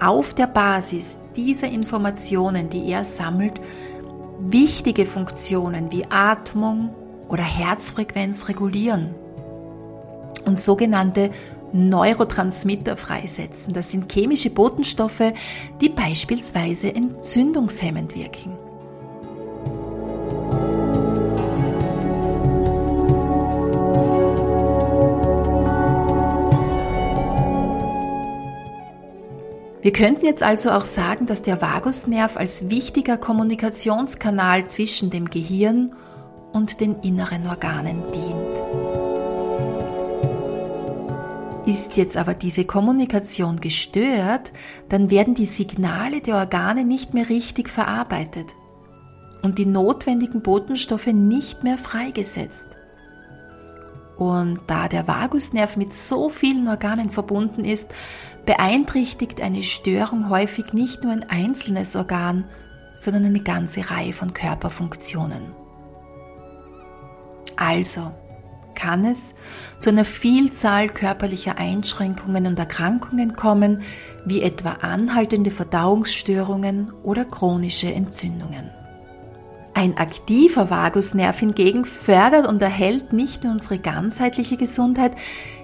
auf 0.00 0.34
der 0.34 0.48
Basis 0.48 1.20
dieser 1.36 1.68
Informationen, 1.68 2.68
die 2.68 2.90
er 2.90 3.04
sammelt, 3.04 3.60
wichtige 4.40 5.06
Funktionen 5.06 5.92
wie 5.92 6.04
Atmung 6.10 6.90
oder 7.28 7.44
Herzfrequenz 7.44 8.48
regulieren 8.48 9.14
und 10.46 10.58
sogenannte 10.58 11.30
Neurotransmitter 11.72 12.96
freisetzen. 12.96 13.72
Das 13.72 13.90
sind 13.90 14.12
chemische 14.12 14.50
Botenstoffe, 14.50 15.32
die 15.80 15.88
beispielsweise 15.88 16.92
entzündungshemmend 16.92 18.16
wirken. 18.16 18.65
Wir 29.86 29.92
könnten 29.92 30.26
jetzt 30.26 30.42
also 30.42 30.72
auch 30.72 30.84
sagen, 30.84 31.26
dass 31.26 31.42
der 31.42 31.62
Vagusnerv 31.62 32.36
als 32.36 32.68
wichtiger 32.68 33.16
Kommunikationskanal 33.16 34.66
zwischen 34.66 35.10
dem 35.10 35.30
Gehirn 35.30 35.94
und 36.52 36.80
den 36.80 36.96
inneren 37.02 37.46
Organen 37.46 38.02
dient. 38.12 38.62
Ist 41.68 41.96
jetzt 41.96 42.16
aber 42.16 42.34
diese 42.34 42.64
Kommunikation 42.64 43.60
gestört, 43.60 44.50
dann 44.88 45.08
werden 45.08 45.34
die 45.34 45.46
Signale 45.46 46.20
der 46.20 46.34
Organe 46.34 46.84
nicht 46.84 47.14
mehr 47.14 47.28
richtig 47.28 47.68
verarbeitet 47.68 48.56
und 49.42 49.56
die 49.56 49.66
notwendigen 49.66 50.42
Botenstoffe 50.42 51.12
nicht 51.12 51.62
mehr 51.62 51.78
freigesetzt. 51.78 52.70
Und 54.16 54.58
da 54.66 54.88
der 54.88 55.06
Vagusnerv 55.06 55.76
mit 55.76 55.92
so 55.92 56.28
vielen 56.28 56.66
Organen 56.66 57.10
verbunden 57.10 57.64
ist, 57.64 57.88
beeinträchtigt 58.46 59.40
eine 59.40 59.62
Störung 59.62 60.30
häufig 60.30 60.72
nicht 60.72 61.02
nur 61.02 61.12
ein 61.12 61.28
einzelnes 61.28 61.96
Organ, 61.96 62.44
sondern 62.96 63.24
eine 63.24 63.40
ganze 63.40 63.90
Reihe 63.90 64.12
von 64.12 64.32
Körperfunktionen. 64.32 65.52
Also, 67.56 68.12
kann 68.74 69.04
es 69.04 69.34
zu 69.78 69.90
einer 69.90 70.04
Vielzahl 70.04 70.88
körperlicher 70.88 71.58
Einschränkungen 71.58 72.46
und 72.46 72.58
Erkrankungen 72.58 73.34
kommen, 73.34 73.82
wie 74.24 74.42
etwa 74.42 74.72
anhaltende 74.72 75.50
Verdauungsstörungen 75.50 76.92
oder 77.02 77.24
chronische 77.24 77.92
Entzündungen. 77.92 78.70
Ein 79.74 79.98
aktiver 79.98 80.70
Vagusnerv 80.70 81.38
hingegen 81.38 81.84
fördert 81.84 82.46
und 82.46 82.62
erhält 82.62 83.12
nicht 83.12 83.44
nur 83.44 83.52
unsere 83.52 83.78
ganzheitliche 83.78 84.56
Gesundheit, 84.56 85.12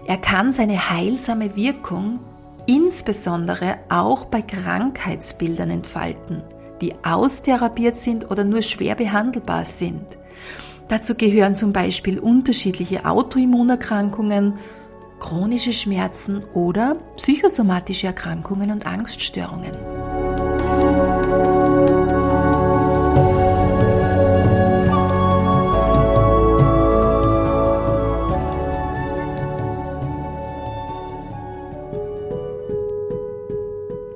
er 0.07 0.19
kann 0.19 0.53
seine 0.53 0.91
heilsame 0.91 1.55
Wirkung 1.55 2.21
insbesondere 2.67 3.79
auch 3.89 4.27
bei 4.27 4.43
Krankheitsbildern 4.43 5.71
entfalten, 5.71 6.43
die 6.81 6.95
austherapiert 7.05 7.97
sind 7.97 8.31
oder 8.31 8.45
nur 8.45 8.63
schwer 8.63 8.95
behandelbar 8.95 9.65
sind. 9.65 10.05
Dazu 10.89 11.15
gehören 11.15 11.55
zum 11.55 11.73
Beispiel 11.73 12.19
unterschiedliche 12.19 13.07
Autoimmunerkrankungen, 13.07 14.55
chronische 15.21 15.73
Schmerzen 15.73 16.43
oder 16.53 16.97
psychosomatische 17.17 18.09
Erkrankungen 18.09 18.71
und 18.71 18.87
Angststörungen. 18.87 19.73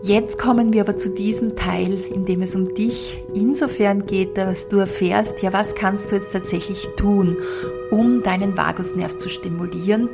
Jetzt 0.07 0.39
kommen 0.39 0.73
wir 0.73 0.83
aber 0.83 0.97
zu 0.97 1.11
diesem 1.11 1.57
Teil, 1.57 1.99
in 2.15 2.25
dem 2.27 2.41
es 2.41 2.55
um 2.55 2.73
dich 2.75 3.25
insofern 3.35 4.07
geht, 4.07 4.39
dass 4.39 4.69
du 4.69 4.77
erfährst, 4.77 5.43
ja, 5.43 5.53
was 5.53 5.75
kannst 5.75 6.13
du 6.13 6.15
jetzt 6.15 6.33
tatsächlich 6.33 6.87
tun, 6.97 7.37
um 7.91 8.23
deinen 8.23 8.57
Vagusnerv 8.57 9.17
zu 9.17 9.29
stimulieren 9.29 10.09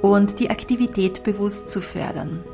und 0.00 0.40
die 0.40 0.48
Aktivität 0.48 1.22
bewusst 1.22 1.68
zu 1.68 1.82
fördern. 1.82 2.44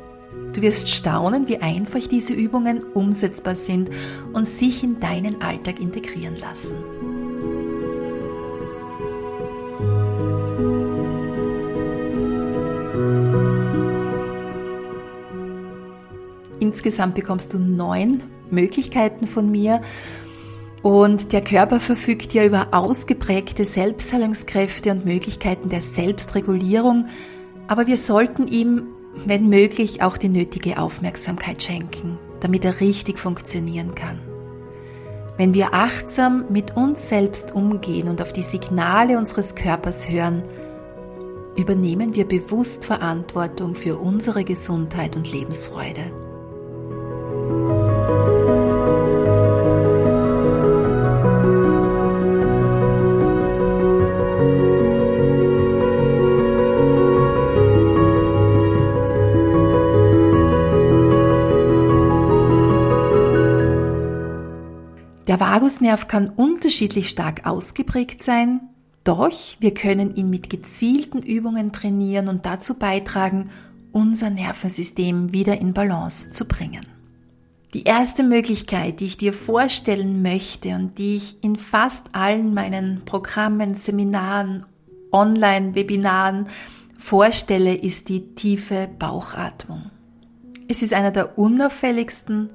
Du 0.51 0.61
wirst 0.61 0.89
staunen, 0.89 1.47
wie 1.47 1.59
einfach 1.59 2.05
diese 2.05 2.33
Übungen 2.33 2.83
umsetzbar 2.83 3.55
sind 3.55 3.89
und 4.33 4.45
sich 4.45 4.83
in 4.83 4.99
deinen 4.99 5.41
Alltag 5.41 5.79
integrieren 5.79 6.35
lassen. 6.35 6.75
Insgesamt 16.83 17.15
bekommst 17.15 17.53
du 17.53 17.59
neun 17.59 18.23
Möglichkeiten 18.49 19.25
von 19.25 19.49
mir 19.49 19.81
und 20.81 21.31
der 21.31 21.41
Körper 21.41 21.79
verfügt 21.79 22.33
ja 22.33 22.43
über 22.43 22.67
ausgeprägte 22.71 23.63
Selbstheilungskräfte 23.63 24.91
und 24.91 25.05
Möglichkeiten 25.05 25.69
der 25.69 25.79
Selbstregulierung, 25.79 27.07
aber 27.69 27.87
wir 27.87 27.95
sollten 27.95 28.49
ihm, 28.49 28.87
wenn 29.25 29.47
möglich, 29.47 30.01
auch 30.01 30.17
die 30.17 30.27
nötige 30.27 30.77
Aufmerksamkeit 30.77 31.63
schenken, 31.63 32.19
damit 32.41 32.65
er 32.65 32.81
richtig 32.81 33.17
funktionieren 33.17 33.95
kann. 33.95 34.19
Wenn 35.37 35.53
wir 35.53 35.73
achtsam 35.73 36.47
mit 36.49 36.75
uns 36.75 37.07
selbst 37.07 37.55
umgehen 37.55 38.09
und 38.09 38.21
auf 38.21 38.33
die 38.33 38.43
Signale 38.43 39.17
unseres 39.17 39.55
Körpers 39.55 40.09
hören, 40.09 40.43
übernehmen 41.55 42.13
wir 42.13 42.27
bewusst 42.27 42.83
Verantwortung 42.83 43.73
für 43.73 43.95
unsere 43.99 44.43
Gesundheit 44.43 45.15
und 45.15 45.31
Lebensfreude. 45.31 46.22
Der 65.33 65.39
Vagusnerv 65.39 66.07
kann 66.07 66.29
unterschiedlich 66.29 67.09
stark 67.09 67.47
ausgeprägt 67.47 68.21
sein, 68.21 68.69
doch 69.03 69.31
wir 69.59 69.73
können 69.73 70.15
ihn 70.15 70.29
mit 70.29 70.47
gezielten 70.51 71.23
Übungen 71.23 71.71
trainieren 71.71 72.27
und 72.27 72.45
dazu 72.45 72.77
beitragen, 72.77 73.49
unser 73.91 74.29
Nervensystem 74.29 75.33
wieder 75.33 75.59
in 75.59 75.73
Balance 75.73 76.33
zu 76.33 76.47
bringen. 76.47 76.85
Die 77.73 77.85
erste 77.85 78.21
Möglichkeit, 78.21 78.99
die 78.99 79.05
ich 79.05 79.17
dir 79.17 79.33
vorstellen 79.33 80.21
möchte 80.21 80.75
und 80.75 80.99
die 80.99 81.15
ich 81.15 81.43
in 81.43 81.55
fast 81.55 82.13
allen 82.13 82.53
meinen 82.53 83.01
Programmen, 83.03 83.73
Seminaren, 83.73 84.67
Online-Webinaren 85.11 86.47
vorstelle, 86.99 87.73
ist 87.73 88.07
die 88.07 88.35
tiefe 88.35 88.87
Bauchatmung. 88.99 89.89
Es 90.67 90.83
ist 90.83 90.93
einer 90.93 91.09
der 91.09 91.39
unauffälligsten 91.39 92.51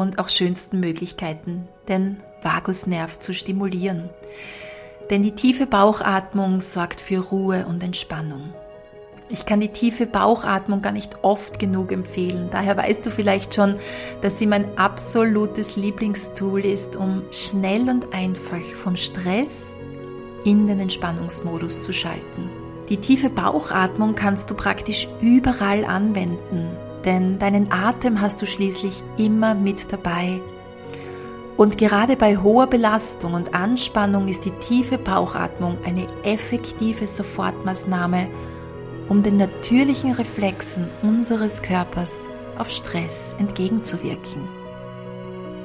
und 0.00 0.18
auch 0.18 0.28
schönsten 0.28 0.80
Möglichkeiten, 0.80 1.68
den 1.88 2.18
Vagusnerv 2.42 3.18
zu 3.18 3.34
stimulieren. 3.34 4.10
Denn 5.10 5.22
die 5.22 5.32
tiefe 5.32 5.66
Bauchatmung 5.66 6.60
sorgt 6.60 7.00
für 7.00 7.18
Ruhe 7.18 7.66
und 7.66 7.82
Entspannung. 7.82 8.52
Ich 9.30 9.44
kann 9.44 9.60
die 9.60 9.68
tiefe 9.68 10.06
Bauchatmung 10.06 10.80
gar 10.80 10.92
nicht 10.92 11.18
oft 11.22 11.58
genug 11.58 11.92
empfehlen. 11.92 12.48
Daher 12.50 12.76
weißt 12.76 13.04
du 13.04 13.10
vielleicht 13.10 13.54
schon, 13.54 13.76
dass 14.22 14.38
sie 14.38 14.46
mein 14.46 14.78
absolutes 14.78 15.76
Lieblingstool 15.76 16.64
ist, 16.64 16.96
um 16.96 17.22
schnell 17.30 17.88
und 17.90 18.14
einfach 18.14 18.62
vom 18.82 18.96
Stress 18.96 19.78
in 20.44 20.66
den 20.66 20.80
Entspannungsmodus 20.80 21.82
zu 21.82 21.92
schalten. 21.92 22.50
Die 22.88 22.96
tiefe 22.96 23.28
Bauchatmung 23.28 24.14
kannst 24.14 24.50
du 24.50 24.54
praktisch 24.54 25.08
überall 25.20 25.84
anwenden, 25.84 26.70
denn 27.08 27.38
deinen 27.38 27.72
Atem 27.72 28.20
hast 28.20 28.42
du 28.42 28.46
schließlich 28.46 29.02
immer 29.16 29.54
mit 29.54 29.90
dabei. 29.90 30.42
Und 31.56 31.78
gerade 31.78 32.16
bei 32.16 32.36
hoher 32.36 32.66
Belastung 32.66 33.32
und 33.32 33.54
Anspannung 33.54 34.28
ist 34.28 34.44
die 34.44 34.50
tiefe 34.50 34.98
Bauchatmung 34.98 35.78
eine 35.86 36.06
effektive 36.22 37.06
Sofortmaßnahme, 37.06 38.28
um 39.08 39.22
den 39.22 39.38
natürlichen 39.38 40.12
Reflexen 40.12 40.86
unseres 41.02 41.62
Körpers 41.62 42.28
auf 42.58 42.70
Stress 42.70 43.34
entgegenzuwirken. 43.38 44.46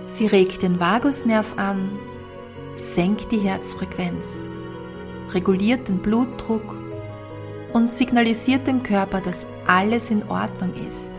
Sie 0.06 0.28
regt 0.28 0.62
den 0.62 0.80
Vagusnerv 0.80 1.58
an, 1.58 1.90
senkt 2.78 3.34
die 3.34 3.40
Herzfrequenz, 3.40 4.48
reguliert 5.34 5.90
den 5.90 5.98
Blutdruck 5.98 6.74
und 7.74 7.92
signalisiert 7.92 8.66
dem 8.66 8.82
Körper, 8.82 9.20
dass 9.20 9.46
alles 9.68 10.10
in 10.10 10.24
Ordnung 10.30 10.72
ist. 10.88 11.10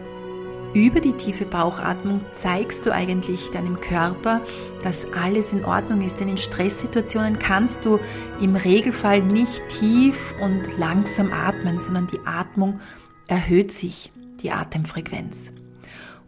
Über 0.75 1.01
die 1.01 1.13
tiefe 1.13 1.45
Bauchatmung 1.45 2.21
zeigst 2.33 2.85
du 2.85 2.93
eigentlich 2.93 3.51
deinem 3.51 3.81
Körper, 3.81 4.41
dass 4.83 5.07
alles 5.13 5.53
in 5.53 5.65
Ordnung 5.65 6.05
ist, 6.05 6.19
denn 6.19 6.29
in 6.29 6.37
Stresssituationen 6.37 7.39
kannst 7.39 7.85
du 7.85 8.01
im 8.41 8.57
Regelfall 8.57 9.23
nicht 9.23 9.63
tief 9.69 10.35
und 10.43 10.77
langsam 10.77 11.33
atmen, 11.33 11.79
sondern 11.79 12.09
die 12.09 12.19
Atmung 12.27 12.81
erhöht 13.29 13.71
sich, 13.71 14.11
die 14.43 14.51
Atemfrequenz. 14.51 15.53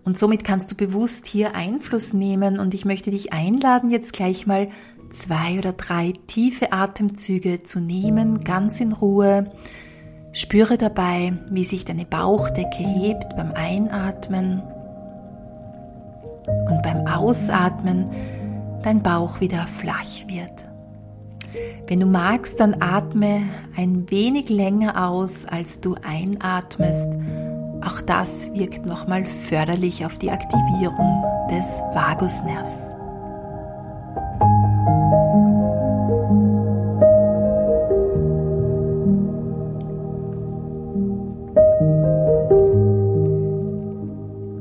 Und 0.05 0.17
somit 0.17 0.45
kannst 0.45 0.71
du 0.71 0.77
bewusst 0.77 1.27
hier 1.27 1.57
Einfluss 1.57 2.13
nehmen. 2.13 2.61
Und 2.61 2.73
ich 2.73 2.85
möchte 2.85 3.11
dich 3.11 3.33
einladen, 3.33 3.91
jetzt 3.91 4.13
gleich 4.13 4.47
mal 4.47 4.69
zwei 5.11 5.59
oder 5.59 5.73
drei 5.73 6.13
tiefe 6.29 6.73
Atemzüge 6.73 7.65
zu 7.65 7.81
nehmen, 7.81 8.45
ganz 8.45 8.79
in 8.79 8.93
Ruhe 8.93 9.51
Spüre 10.37 10.77
dabei, 10.77 11.33
wie 11.49 11.65
sich 11.65 11.87
deine 11.87 12.05
Bauchdecke 12.05 12.83
hebt 12.83 13.35
beim 13.37 13.53
Einatmen 13.55 14.63
und 16.69 16.83
beim 16.83 17.07
Ausatmen 17.07 18.11
dein 18.83 19.03
Bauch 19.03 19.41
wieder 19.41 19.67
flach 19.67 20.27
wird. 20.27 20.69
Wenn 21.87 22.01
du 22.01 22.07
magst, 22.07 22.61
dann 22.61 22.83
atme 22.83 23.45
ein 23.79 24.11
wenig 24.11 24.51
länger 24.51 25.09
aus, 25.09 25.47
als 25.47 25.81
du 25.81 25.97
einatmest. 26.07 27.09
Auch 27.81 28.03
das 28.03 28.53
wirkt 28.53 28.85
nochmal 28.85 29.25
förderlich 29.25 30.05
auf 30.05 30.19
die 30.19 30.31
Aktivierung 30.31 31.25
des 31.51 31.81
Vagusnervs. 31.95 32.95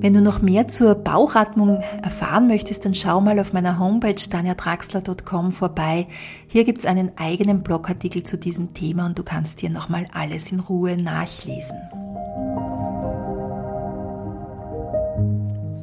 Wenn 0.06 0.13
du 0.13 0.22
noch 0.22 0.39
mehr 0.39 0.68
zur 0.68 0.94
Bauchatmung 0.94 1.82
erfahren 2.04 2.46
möchtest, 2.46 2.86
dann 2.86 2.94
schau 2.94 3.22
mal 3.22 3.39
auf 3.39 3.54
meiner 3.54 3.80
Homepage 3.80 4.13
tanjatraxler.com 4.13 5.50
vorbei. 5.50 6.06
Hier 6.48 6.63
gibt 6.63 6.78
es 6.78 6.86
einen 6.86 7.18
eigenen 7.18 7.63
Blogartikel 7.63 8.22
zu 8.22 8.38
diesem 8.38 8.76
Thema 8.76 9.08
und 9.08 9.18
du 9.18 9.24
kannst 9.24 9.63
dir 9.63 9.72
nochmal 9.72 10.06
alles 10.13 10.52
in 10.52 10.60
Ruhe 10.60 10.96
nachlesen. 10.96 11.78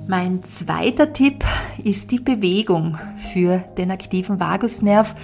Mein 0.07 0.45
zweiter 0.45 1.13
Tipp 1.13 1.45
ist 1.83 2.13
die 2.13 2.21
Bewegung 2.21 2.99
für 3.33 3.59
den 3.77 3.91
aktiven 3.91 4.39
Vagusnerv. 4.39 5.17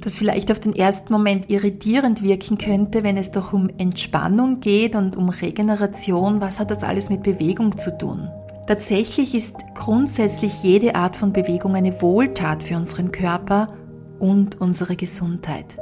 Das 0.00 0.16
vielleicht 0.16 0.50
auf 0.50 0.60
den 0.60 0.74
ersten 0.74 1.12
Moment 1.12 1.50
irritierend 1.50 2.22
wirken 2.22 2.58
könnte, 2.58 3.04
wenn 3.04 3.16
es 3.16 3.30
doch 3.30 3.52
um 3.52 3.68
Entspannung 3.78 4.60
geht 4.60 4.94
und 4.94 5.16
um 5.16 5.28
Regeneration. 5.28 6.40
Was 6.40 6.58
hat 6.58 6.70
das 6.70 6.84
alles 6.84 7.10
mit 7.10 7.22
Bewegung 7.22 7.76
zu 7.76 7.96
tun? 7.96 8.30
Tatsächlich 8.66 9.34
ist 9.34 9.56
grundsätzlich 9.74 10.62
jede 10.62 10.94
Art 10.94 11.16
von 11.16 11.32
Bewegung 11.32 11.74
eine 11.74 12.00
Wohltat 12.00 12.62
für 12.62 12.76
unseren 12.76 13.10
Körper 13.10 13.74
und 14.18 14.60
unsere 14.60 14.96
Gesundheit. 14.96 15.76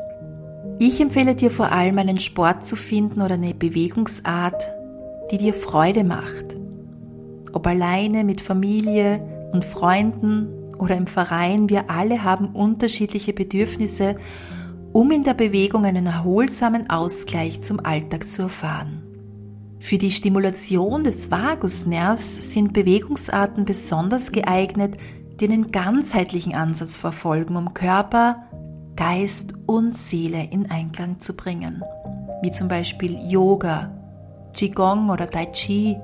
Ich 0.79 1.01
empfehle 1.01 1.35
dir 1.35 1.51
vor 1.51 1.73
allem 1.73 1.99
einen 1.99 2.19
Sport 2.19 2.65
zu 2.65 2.77
finden 2.77 3.21
oder 3.21 3.35
eine 3.35 3.53
Bewegungsart, 3.53 4.73
die 5.31 5.39
dir 5.39 5.53
Freude 5.53 6.05
macht. 6.05 6.57
Ob 7.53 7.67
alleine, 7.67 8.25
mit 8.25 8.41
Familie 8.41 9.21
und 9.53 9.65
Freunden 9.65 10.58
oder 10.79 10.97
im 10.97 11.07
Verein, 11.07 11.69
wir 11.69 11.91
alle 11.91 12.25
haben 12.25 12.49
unterschiedliche 12.49 13.33
Bedürfnisse, 13.33 14.17
um 14.93 15.11
in 15.11 15.25
der 15.25 15.35
Bewegung 15.35 15.85
einen 15.85 16.07
erholsamen 16.07 16.89
Ausgleich 16.91 17.61
zum 17.61 17.85
Alltag 17.85 18.27
zu 18.27 18.43
erfahren. 18.43 19.03
Für 19.81 19.99
die 19.99 20.11
Stimulation 20.11 21.05
des 21.05 21.31
Vagusnervs 21.31 22.53
sind 22.53 22.73
Bewegungsarten 22.73 23.65
besonders 23.65 24.33
geeignet, 24.33 24.97
die 25.41 25.45
einen 25.45 25.71
ganzheitlichen 25.71 26.55
Ansatz 26.55 26.97
verfolgen, 26.97 27.57
um 27.57 27.75
Körper, 27.75 28.43
Geist 28.97 29.55
und 29.67 29.95
Seele 29.95 30.49
in 30.51 30.71
Einklang 30.71 31.21
zu 31.21 31.37
bringen, 31.37 31.85
wie 32.43 32.51
zum 32.51 32.67
Beispiel 32.67 33.17
Yoga, 33.31 33.93
Qigong 34.53 35.11
oder 35.11 35.31
Tai 35.31 35.47
Chi. 35.47 35.97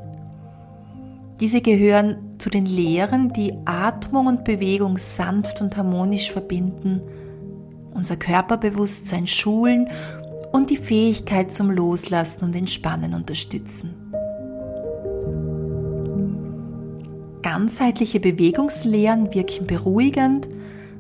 Diese 1.41 1.61
gehören 1.61 2.24
zu 2.39 2.51
den 2.51 2.67
Lehren, 2.67 3.33
die 3.33 3.55
Atmung 3.65 4.27
und 4.27 4.45
Bewegung 4.45 4.99
sanft 4.99 5.61
und 5.61 5.77
harmonisch 5.77 6.31
verbinden, 6.31 7.01
unser 7.93 8.17
Körperbewusstsein 8.17 9.27
schulen 9.27 9.89
und 10.53 10.71
die 10.71 10.77
Fähigkeit 10.77 11.51
zum 11.51 11.71
Loslassen 11.71 12.45
und 12.45 12.55
Entspannen 12.55 13.15
unterstützen. 13.15 13.95
Ganzheitliche 17.43 18.21
Bewegungslehren 18.21 19.33
wirken 19.35 19.67
beruhigend, 19.67 20.49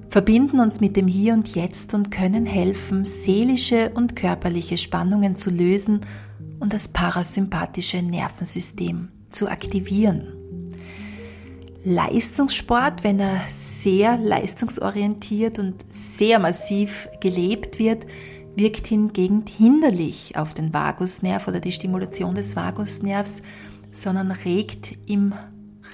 verbinden 0.08 0.60
uns 0.60 0.80
mit 0.80 0.96
dem 0.96 1.08
Hier 1.08 1.32
und 1.34 1.54
Jetzt 1.54 1.94
und 1.94 2.10
können 2.10 2.46
helfen, 2.46 3.04
seelische 3.04 3.90
und 3.94 4.14
körperliche 4.14 4.76
Spannungen 4.76 5.36
zu 5.36 5.50
lösen 5.50 6.00
und 6.60 6.72
das 6.72 6.88
parasympathische 6.88 8.02
Nervensystem 8.02 9.08
zu 9.30 9.48
aktivieren. 9.48 10.43
Leistungssport, 11.84 13.04
wenn 13.04 13.20
er 13.20 13.42
sehr 13.48 14.16
leistungsorientiert 14.16 15.58
und 15.58 15.84
sehr 15.90 16.38
massiv 16.38 17.10
gelebt 17.20 17.78
wird, 17.78 18.06
wirkt 18.56 18.86
hingegen 18.86 19.44
hinderlich 19.46 20.36
auf 20.36 20.54
den 20.54 20.72
Vagusnerv 20.72 21.46
oder 21.46 21.60
die 21.60 21.72
Stimulation 21.72 22.34
des 22.34 22.56
Vagusnervs, 22.56 23.42
sondern 23.92 24.30
regt 24.30 24.96
im 25.06 25.34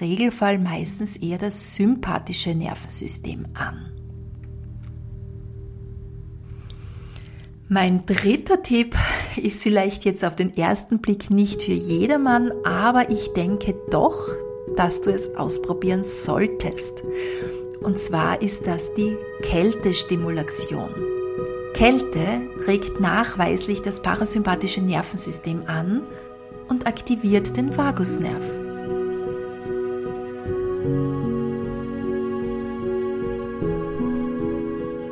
Regelfall 0.00 0.58
meistens 0.58 1.16
eher 1.16 1.38
das 1.38 1.74
sympathische 1.74 2.54
Nervensystem 2.54 3.46
an. 3.54 3.90
Mein 7.68 8.06
dritter 8.06 8.62
Tipp 8.62 8.96
ist 9.36 9.62
vielleicht 9.62 10.04
jetzt 10.04 10.24
auf 10.24 10.36
den 10.36 10.56
ersten 10.56 11.00
Blick 11.00 11.30
nicht 11.30 11.62
für 11.62 11.72
jedermann, 11.72 12.52
aber 12.64 13.10
ich 13.10 13.32
denke 13.32 13.74
doch, 13.90 14.18
dass 14.76 15.00
du 15.00 15.10
es 15.10 15.34
ausprobieren 15.36 16.04
solltest. 16.04 17.02
Und 17.80 17.98
zwar 17.98 18.42
ist 18.42 18.66
das 18.66 18.94
die 18.94 19.16
Kältestimulation. 19.42 20.90
Kälte 21.74 22.42
regt 22.66 23.00
nachweislich 23.00 23.80
das 23.80 24.02
parasympathische 24.02 24.82
Nervensystem 24.82 25.62
an 25.66 26.02
und 26.68 26.86
aktiviert 26.86 27.56
den 27.56 27.76
Vagusnerv. 27.76 28.50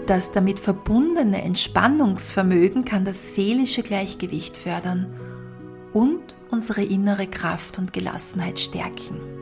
Das 0.06 0.32
damit 0.32 0.58
verbundene 0.58 1.42
Entspannungsvermögen 1.42 2.84
kann 2.84 3.04
das 3.04 3.34
seelische 3.34 3.82
Gleichgewicht 3.82 4.56
fördern 4.56 5.06
und 5.92 6.34
unsere 6.50 6.82
innere 6.82 7.26
Kraft 7.26 7.78
und 7.78 7.92
Gelassenheit 7.92 8.58
stärken. 8.58 9.37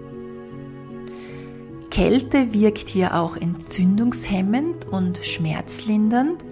Kälte 1.96 2.52
wirkt 2.52 2.90
hier 2.90 3.14
auch 3.14 3.38
entzündungshemmend 3.38 4.86
und 4.86 5.24
schmerzlindernd 5.24 6.44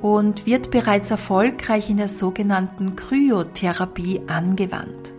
und 0.00 0.46
wird 0.46 0.70
bereits 0.70 1.10
erfolgreich 1.10 1.90
in 1.90 1.98
der 1.98 2.08
sogenannten 2.08 2.96
Kryotherapie 2.96 4.22
angewandt. 4.26 5.12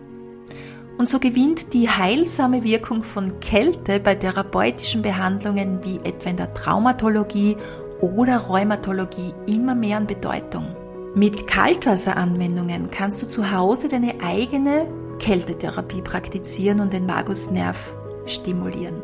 Und 0.98 1.08
so 1.08 1.20
gewinnt 1.20 1.74
die 1.74 1.88
heilsame 1.88 2.64
Wirkung 2.64 3.04
von 3.04 3.38
Kälte 3.38 4.00
bei 4.00 4.16
therapeutischen 4.16 5.02
Behandlungen 5.02 5.78
wie 5.84 5.98
etwa 5.98 6.30
in 6.30 6.36
der 6.36 6.52
Traumatologie 6.52 7.56
oder 8.00 8.36
Rheumatologie 8.38 9.32
immer 9.46 9.76
mehr 9.76 9.98
an 9.98 10.08
Bedeutung. 10.08 10.74
Mit 11.14 11.46
Kaltwasseranwendungen 11.46 12.90
kannst 12.90 13.22
du 13.22 13.28
zu 13.28 13.52
Hause 13.52 13.88
deine 13.88 14.14
eigene 14.24 14.88
Kältetherapie 15.20 16.02
praktizieren 16.02 16.80
und 16.80 16.92
den 16.92 17.08
Vagusnerv 17.08 17.94
stimulieren. 18.26 18.96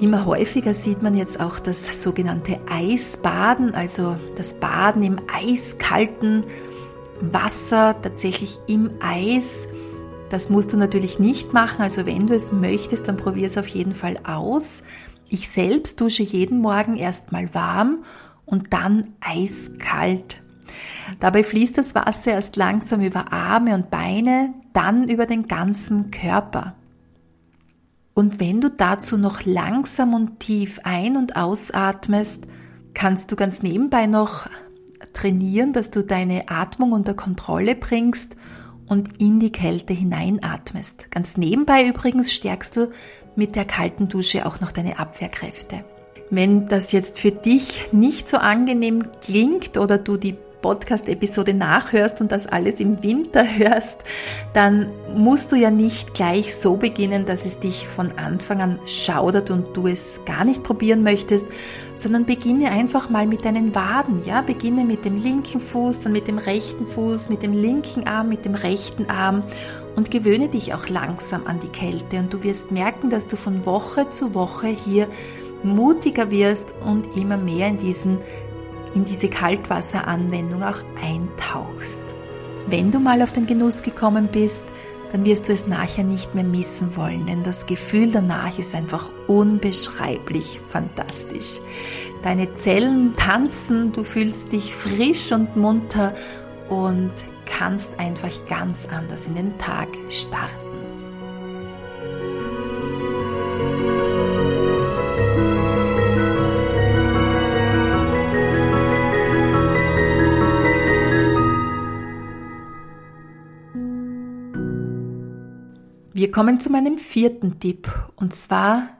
Immer 0.00 0.26
häufiger 0.26 0.74
sieht 0.74 1.02
man 1.02 1.14
jetzt 1.14 1.38
auch 1.38 1.60
das 1.60 2.02
sogenannte 2.02 2.58
Eisbaden, 2.68 3.74
also 3.74 4.16
das 4.36 4.54
Baden 4.54 5.02
im 5.04 5.16
eiskalten 5.32 6.44
Wasser, 7.20 7.94
tatsächlich 8.02 8.58
im 8.66 8.90
Eis. 9.00 9.68
Das 10.28 10.50
musst 10.50 10.72
du 10.72 10.76
natürlich 10.76 11.18
nicht 11.20 11.52
machen, 11.52 11.82
also 11.82 12.04
wenn 12.04 12.26
du 12.26 12.34
es 12.34 12.50
möchtest, 12.50 13.06
dann 13.06 13.16
probier 13.16 13.46
es 13.46 13.56
auf 13.56 13.68
jeden 13.68 13.94
Fall 13.94 14.18
aus. 14.24 14.82
Ich 15.28 15.48
selbst 15.50 16.00
dusche 16.00 16.24
jeden 16.24 16.58
Morgen 16.58 16.96
erstmal 16.96 17.54
warm 17.54 18.04
und 18.44 18.72
dann 18.72 19.14
eiskalt. 19.20 20.42
Dabei 21.20 21.44
fließt 21.44 21.78
das 21.78 21.94
Wasser 21.94 22.32
erst 22.32 22.56
langsam 22.56 23.02
über 23.02 23.32
Arme 23.32 23.74
und 23.74 23.90
Beine, 23.90 24.52
dann 24.72 25.08
über 25.08 25.26
den 25.26 25.46
ganzen 25.46 26.10
Körper. 26.10 26.74
Und 28.14 28.40
wenn 28.40 28.60
du 28.60 28.70
dazu 28.70 29.16
noch 29.16 29.44
langsam 29.44 30.14
und 30.14 30.40
tief 30.40 30.80
ein- 30.84 31.16
und 31.16 31.36
ausatmest, 31.36 32.44
kannst 32.94 33.32
du 33.32 33.36
ganz 33.36 33.62
nebenbei 33.62 34.06
noch 34.06 34.48
trainieren, 35.12 35.72
dass 35.72 35.90
du 35.90 36.04
deine 36.04 36.48
Atmung 36.48 36.92
unter 36.92 37.14
Kontrolle 37.14 37.74
bringst 37.74 38.36
und 38.86 39.20
in 39.20 39.40
die 39.40 39.52
Kälte 39.52 39.94
hineinatmest. 39.94 41.10
Ganz 41.10 41.36
nebenbei 41.36 41.86
übrigens 41.86 42.32
stärkst 42.32 42.76
du 42.76 42.90
mit 43.34 43.56
der 43.56 43.64
kalten 43.64 44.08
Dusche 44.08 44.44
auch 44.46 44.60
noch 44.60 44.72
deine 44.72 44.98
Abwehrkräfte. 44.98 45.84
Wenn 46.30 46.66
das 46.66 46.92
jetzt 46.92 47.18
für 47.18 47.30
dich 47.30 47.92
nicht 47.92 48.28
so 48.28 48.38
angenehm 48.38 49.04
klingt 49.22 49.78
oder 49.78 49.98
du 49.98 50.16
die 50.16 50.36
Podcast-Episode 50.62 51.52
nachhörst 51.52 52.20
und 52.20 52.32
das 52.32 52.46
alles 52.46 52.80
im 52.80 53.02
Winter 53.02 53.44
hörst, 53.44 54.00
dann 54.54 54.90
musst 55.14 55.52
du 55.52 55.56
ja 55.56 55.70
nicht 55.70 56.14
gleich 56.14 56.56
so 56.56 56.76
beginnen, 56.76 57.26
dass 57.26 57.44
es 57.44 57.58
dich 57.60 57.86
von 57.86 58.12
Anfang 58.12 58.62
an 58.62 58.78
schaudert 58.86 59.50
und 59.50 59.76
du 59.76 59.86
es 59.86 60.20
gar 60.24 60.44
nicht 60.44 60.62
probieren 60.62 61.02
möchtest, 61.02 61.44
sondern 61.94 62.24
beginne 62.24 62.70
einfach 62.70 63.10
mal 63.10 63.26
mit 63.26 63.44
deinen 63.44 63.74
Waden, 63.74 64.22
ja, 64.24 64.40
beginne 64.40 64.84
mit 64.84 65.04
dem 65.04 65.22
linken 65.22 65.60
Fuß, 65.60 66.00
dann 66.00 66.12
mit 66.12 66.28
dem 66.28 66.38
rechten 66.38 66.86
Fuß, 66.86 67.28
mit 67.28 67.42
dem 67.42 67.52
linken 67.52 68.06
Arm, 68.06 68.28
mit 68.30 68.44
dem 68.44 68.54
rechten 68.54 69.10
Arm 69.10 69.42
und 69.96 70.10
gewöhne 70.10 70.48
dich 70.48 70.72
auch 70.72 70.88
langsam 70.88 71.46
an 71.46 71.60
die 71.60 71.68
Kälte 71.68 72.18
und 72.18 72.32
du 72.32 72.42
wirst 72.42 72.70
merken, 72.70 73.10
dass 73.10 73.26
du 73.26 73.36
von 73.36 73.66
Woche 73.66 74.08
zu 74.08 74.34
Woche 74.34 74.68
hier 74.68 75.08
mutiger 75.62 76.30
wirst 76.30 76.74
und 76.84 77.16
immer 77.16 77.36
mehr 77.36 77.68
in 77.68 77.78
diesen 77.78 78.18
in 78.94 79.04
diese 79.04 79.28
Kaltwasseranwendung 79.28 80.62
auch 80.62 80.78
eintauchst. 81.02 82.14
Wenn 82.66 82.90
du 82.90 83.00
mal 83.00 83.22
auf 83.22 83.32
den 83.32 83.46
Genuss 83.46 83.82
gekommen 83.82 84.28
bist, 84.30 84.66
dann 85.10 85.24
wirst 85.26 85.48
du 85.48 85.52
es 85.52 85.66
nachher 85.66 86.04
nicht 86.04 86.34
mehr 86.34 86.44
missen 86.44 86.96
wollen, 86.96 87.26
denn 87.26 87.42
das 87.42 87.66
Gefühl 87.66 88.10
danach 88.10 88.58
ist 88.58 88.74
einfach 88.74 89.10
unbeschreiblich 89.26 90.60
fantastisch. 90.68 91.60
Deine 92.22 92.54
Zellen 92.54 93.14
tanzen, 93.16 93.92
du 93.92 94.04
fühlst 94.04 94.52
dich 94.52 94.74
frisch 94.74 95.32
und 95.32 95.56
munter 95.56 96.14
und 96.68 97.12
kannst 97.44 97.98
einfach 97.98 98.30
ganz 98.48 98.88
anders 98.90 99.26
in 99.26 99.34
den 99.34 99.58
Tag 99.58 99.88
starten. 100.08 100.61
Wir 116.22 116.30
kommen 116.30 116.60
zu 116.60 116.70
meinem 116.70 116.98
vierten 116.98 117.58
Tipp 117.58 117.92
und 118.14 118.32
zwar 118.32 118.90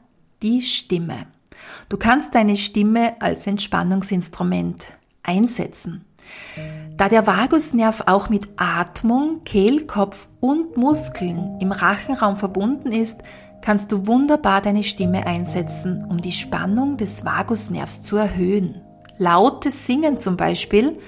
die 0.42 0.60
Stimme. 0.60 1.26
Du 1.88 1.96
kannst 1.96 2.34
deine 2.34 2.56
Stimme 2.56 3.12
als 3.22 3.46
Entspannungsinstrument 3.46 4.86
einsetzen. 5.22 6.04
Da 6.96 7.08
der 7.08 7.24
Vagusnerv 7.24 8.02
auch 8.06 8.28
mit 8.28 8.48
Atmung, 8.56 9.44
Kehlkopf 9.44 10.26
und 10.40 10.76
Muskeln 10.76 11.60
im 11.60 11.70
Rachenraum 11.70 12.34
verbunden 12.34 12.90
ist, 12.90 13.20
kannst 13.60 13.92
du 13.92 14.08
wunderbar 14.08 14.60
deine 14.60 14.82
Stimme 14.82 15.24
einsetzen, 15.24 16.04
um 16.04 16.20
die 16.20 16.32
Spannung 16.32 16.96
des 16.96 17.24
Vagusnervs 17.24 18.02
zu 18.02 18.16
erhöhen. 18.16 18.80
Lautes 19.16 19.86
Singen 19.86 20.18
zum 20.18 20.36
Beispiel 20.36 20.98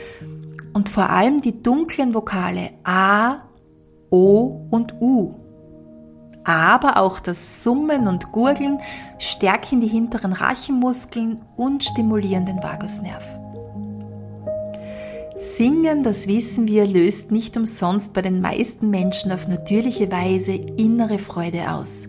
und 0.74 0.88
vor 0.88 1.10
allem 1.10 1.40
die 1.40 1.60
dunklen 1.60 2.14
Vokale 2.14 2.70
A, 2.84 3.38
O 4.10 4.68
und 4.70 4.94
U. 5.00 5.40
Aber 6.44 6.98
auch 6.98 7.20
das 7.20 7.62
Summen 7.62 8.06
und 8.06 8.30
Gurgeln 8.30 8.78
stärken 9.18 9.80
die 9.80 9.88
hinteren 9.88 10.32
Rachenmuskeln 10.32 11.40
und 11.56 11.84
stimulieren 11.84 12.44
den 12.44 12.62
Vagusnerv. 12.62 13.24
Singen, 15.36 16.04
das 16.04 16.28
wissen 16.28 16.68
wir, 16.68 16.86
löst 16.86 17.32
nicht 17.32 17.56
umsonst 17.56 18.12
bei 18.12 18.22
den 18.22 18.40
meisten 18.40 18.90
Menschen 18.90 19.32
auf 19.32 19.48
natürliche 19.48 20.12
Weise 20.12 20.52
innere 20.52 21.18
Freude 21.18 21.72
aus. 21.72 22.06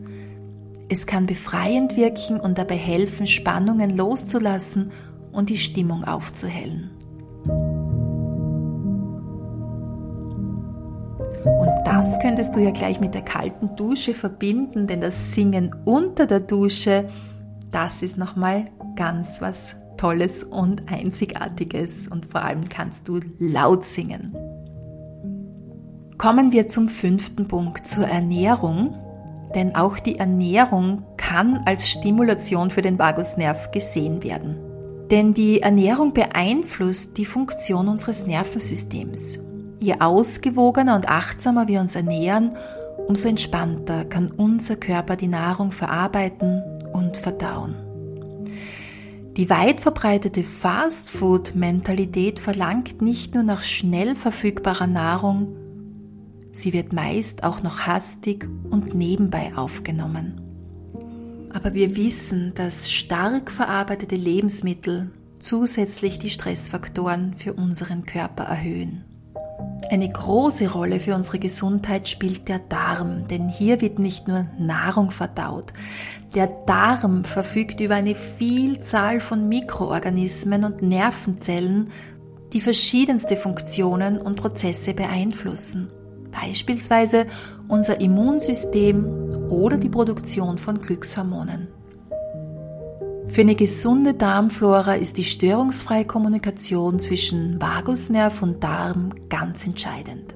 Es 0.89 1.07
kann 1.07 1.25
befreiend 1.25 1.95
wirken 1.95 2.39
und 2.39 2.59
dabei 2.59 2.75
helfen, 2.75 3.25
Spannungen 3.25 3.97
loszulassen 3.97 4.91
und 5.31 5.49
die 5.49 5.57
Stimmung 5.57 6.03
aufzuhellen. 6.03 6.91
Das 11.95 12.19
könntest 12.19 12.53
du 12.53 12.59
ja 12.59 12.71
gleich 12.71 12.99
mit 12.99 13.13
der 13.13 13.21
kalten 13.21 13.73
Dusche 13.77 14.13
verbinden, 14.13 14.85
denn 14.85 14.99
das 14.99 15.33
Singen 15.33 15.73
unter 15.85 16.27
der 16.27 16.41
Dusche, 16.41 17.07
das 17.71 18.01
ist 18.01 18.17
nochmal 18.17 18.65
ganz 18.97 19.41
was 19.41 19.75
Tolles 19.95 20.43
und 20.43 20.91
Einzigartiges 20.91 22.09
und 22.09 22.25
vor 22.25 22.43
allem 22.43 22.67
kannst 22.67 23.07
du 23.07 23.21
laut 23.39 23.85
singen. 23.85 24.35
Kommen 26.17 26.51
wir 26.51 26.67
zum 26.67 26.89
fünften 26.89 27.47
Punkt, 27.47 27.85
zur 27.85 28.05
Ernährung. 28.05 28.95
Denn 29.53 29.73
auch 29.73 29.97
die 29.97 30.17
Ernährung 30.17 31.03
kann 31.15 31.63
als 31.65 31.89
Stimulation 31.89 32.71
für 32.71 32.81
den 32.81 32.99
Vagusnerv 32.99 33.71
gesehen 33.71 34.21
werden. 34.21 34.57
Denn 35.11 35.33
die 35.33 35.61
Ernährung 35.61 36.11
beeinflusst 36.11 37.17
die 37.17 37.25
Funktion 37.25 37.87
unseres 37.87 38.27
Nervensystems. 38.27 39.44
Je 39.85 39.99
ausgewogener 39.99 40.95
und 40.95 41.07
achtsamer 41.07 41.67
wir 41.67 41.79
uns 41.79 41.93
ernähren, 41.93 42.57
umso 43.05 43.27
entspannter 43.27 44.03
kann 44.03 44.31
unser 44.31 44.77
Körper 44.77 45.15
die 45.15 45.27
Nahrung 45.27 45.71
verarbeiten 45.71 46.63
und 46.91 47.17
verdauen. 47.17 47.75
Die 49.37 49.47
weit 49.51 49.81
verbreitete 49.81 50.43
Fast-Food-Mentalität 50.43 52.39
verlangt 52.39 53.03
nicht 53.03 53.35
nur 53.35 53.43
nach 53.43 53.61
schnell 53.61 54.15
verfügbarer 54.15 54.87
Nahrung, 54.87 55.55
sie 56.51 56.73
wird 56.73 56.91
meist 56.91 57.43
auch 57.43 57.61
noch 57.61 57.81
hastig 57.81 58.49
und 58.71 58.95
nebenbei 58.95 59.51
aufgenommen. 59.55 60.41
Aber 61.53 61.75
wir 61.75 61.95
wissen, 61.95 62.55
dass 62.55 62.91
stark 62.91 63.51
verarbeitete 63.51 64.15
Lebensmittel 64.15 65.11
zusätzlich 65.39 66.17
die 66.17 66.31
Stressfaktoren 66.31 67.35
für 67.35 67.53
unseren 67.53 68.03
Körper 68.03 68.45
erhöhen. 68.45 69.03
Eine 69.89 70.11
große 70.11 70.71
Rolle 70.71 70.99
für 70.99 71.13
unsere 71.13 71.37
Gesundheit 71.37 72.07
spielt 72.09 72.47
der 72.47 72.59
Darm, 72.59 73.27
denn 73.27 73.49
hier 73.49 73.81
wird 73.81 73.99
nicht 73.99 74.27
nur 74.27 74.47
Nahrung 74.57 75.11
verdaut. 75.11 75.73
Der 76.33 76.47
Darm 76.47 77.23
verfügt 77.23 77.79
über 77.81 77.95
eine 77.95 78.15
Vielzahl 78.15 79.19
von 79.19 79.47
Mikroorganismen 79.47 80.63
und 80.63 80.81
Nervenzellen, 80.81 81.91
die 82.53 82.61
verschiedenste 82.61 83.37
Funktionen 83.37 84.17
und 84.17 84.35
Prozesse 84.35 84.93
beeinflussen. 84.93 85.91
Beispielsweise 86.31 87.27
unser 87.67 88.01
Immunsystem 88.01 89.49
oder 89.49 89.77
die 89.77 89.89
Produktion 89.89 90.57
von 90.57 90.81
Glückshormonen. 90.81 91.74
Für 93.35 93.41
eine 93.41 93.55
gesunde 93.55 94.13
Darmflora 94.13 94.93
ist 94.93 95.17
die 95.17 95.25
störungsfreie 95.25 96.05
Kommunikation 96.05 96.99
zwischen 96.99 97.59
Vagusnerv 97.59 98.41
und 98.41 98.63
Darm 98.63 99.09
ganz 99.27 99.65
entscheidend. 99.65 100.35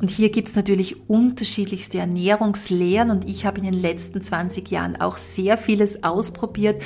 Und 0.00 0.08
hier 0.08 0.30
gibt 0.30 0.46
es 0.46 0.54
natürlich 0.54 1.10
unterschiedlichste 1.10 1.98
Ernährungslehren 1.98 3.10
und 3.10 3.28
ich 3.28 3.44
habe 3.44 3.58
in 3.58 3.64
den 3.64 3.82
letzten 3.82 4.20
20 4.20 4.70
Jahren 4.70 4.94
auch 5.00 5.18
sehr 5.18 5.58
vieles 5.58 6.04
ausprobiert. 6.04 6.80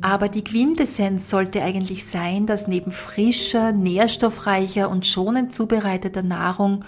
Aber 0.00 0.28
die 0.28 0.42
Quintessenz 0.42 1.30
sollte 1.30 1.62
eigentlich 1.62 2.04
sein, 2.04 2.46
dass 2.46 2.66
neben 2.66 2.90
frischer, 2.90 3.70
nährstoffreicher 3.70 4.90
und 4.90 5.06
schonend 5.06 5.52
zubereiteter 5.52 6.24
Nahrung 6.24 6.84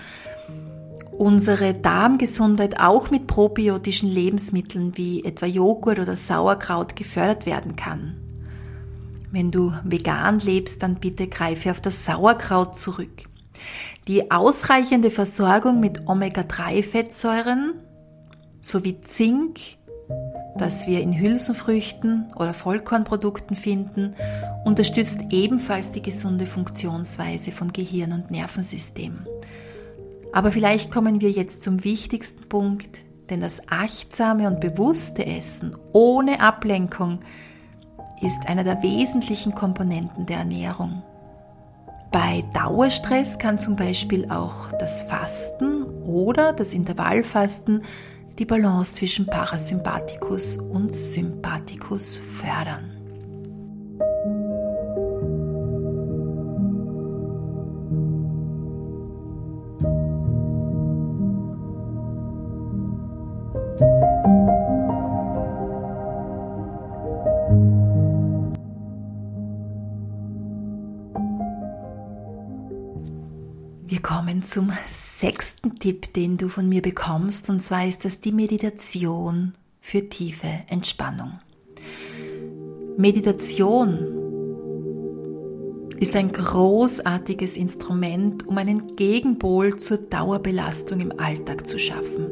unsere 1.19 1.75
Darmgesundheit 1.75 2.79
auch 2.79 3.11
mit 3.11 3.27
probiotischen 3.27 4.09
Lebensmitteln 4.09 4.97
wie 4.97 5.25
etwa 5.25 5.47
Joghurt 5.47 5.99
oder 5.99 6.17
Sauerkraut 6.17 6.95
gefördert 6.95 7.45
werden 7.45 7.75
kann. 7.75 8.17
Wenn 9.33 9.51
du 9.51 9.73
vegan 9.85 10.39
lebst, 10.39 10.83
dann 10.83 10.95
bitte 10.95 11.27
greife 11.27 11.71
auf 11.73 11.81
das 11.81 12.05
Sauerkraut 12.05 12.77
zurück. 12.77 13.25
Die 14.07 14.31
ausreichende 14.31 15.11
Versorgung 15.11 15.81
mit 15.81 16.09
Omega-3-Fettsäuren 16.09 17.75
sowie 18.61 19.01
Zink, 19.03 19.59
das 20.57 20.87
wir 20.87 21.01
in 21.01 21.19
Hülsenfrüchten 21.19 22.33
oder 22.37 22.55
Vollkornprodukten 22.55 23.57
finden, 23.57 24.15
unterstützt 24.65 25.21
ebenfalls 25.31 25.93
die 25.93 26.03
gesunde 26.03 26.47
Funktionsweise 26.47 27.51
von 27.53 27.73
Gehirn 27.73 28.13
und 28.13 28.31
Nervensystem. 28.31 29.27
Aber 30.33 30.53
vielleicht 30.53 30.91
kommen 30.91 31.21
wir 31.21 31.31
jetzt 31.31 31.63
zum 31.63 31.85
wichtigsten 31.85 32.49
Punkt, 32.49 33.03
denn 33.31 33.41
das 33.41 33.63
achtsame 33.69 34.47
und 34.47 34.61
bewusste 34.61 35.25
Essen 35.25 35.77
ohne 35.93 36.41
Ablenkung 36.41 37.21
ist 38.21 38.47
einer 38.47 38.65
der 38.65 38.83
wesentlichen 38.83 39.55
Komponenten 39.55 40.27
der 40.27 40.39
Ernährung. 40.39 41.03
Bei 42.11 42.43
Dauerstress 42.55 43.39
kann 43.39 43.59
zum 43.59 43.77
Beispiel 43.77 44.31
auch 44.31 44.73
das 44.73 45.03
Fasten 45.03 45.85
oder 46.05 46.53
das 46.53 46.73
Intervallfasten 46.73 47.83
die 48.39 48.47
Balance 48.47 48.95
zwischen 48.95 49.27
Parasympathikus 49.27 50.57
und 50.57 50.93
Sympathikus 50.93 52.17
fördern. 52.17 52.98
Wir 74.29 74.35
kommen 74.35 74.43
zum 74.43 74.71
sechsten 74.87 75.79
Tipp, 75.79 76.13
den 76.13 76.37
du 76.37 76.51
von 76.51 76.69
mir 76.69 76.83
bekommst, 76.83 77.49
und 77.49 77.61
zwar 77.61 77.89
ist 77.89 78.05
das 78.05 78.21
die 78.21 78.31
Meditation 78.31 79.55
für 79.81 80.07
tiefe 80.11 80.47
Entspannung. 80.69 81.39
Meditation 82.99 83.89
ist 85.99 86.15
ein 86.15 86.31
großartiges 86.31 87.57
Instrument, 87.57 88.47
um 88.47 88.59
einen 88.59 88.97
Gegenpol 88.97 89.79
zur 89.79 89.97
Dauerbelastung 89.97 91.01
im 91.01 91.19
Alltag 91.19 91.67
zu 91.67 91.79
schaffen. 91.79 92.27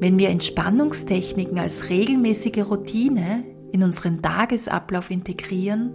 Wenn 0.00 0.18
wir 0.18 0.30
Entspannungstechniken 0.30 1.58
als 1.58 1.90
regelmäßige 1.90 2.64
Routine 2.70 3.44
in 3.72 3.82
unseren 3.82 4.22
Tagesablauf 4.22 5.10
integrieren, 5.10 5.92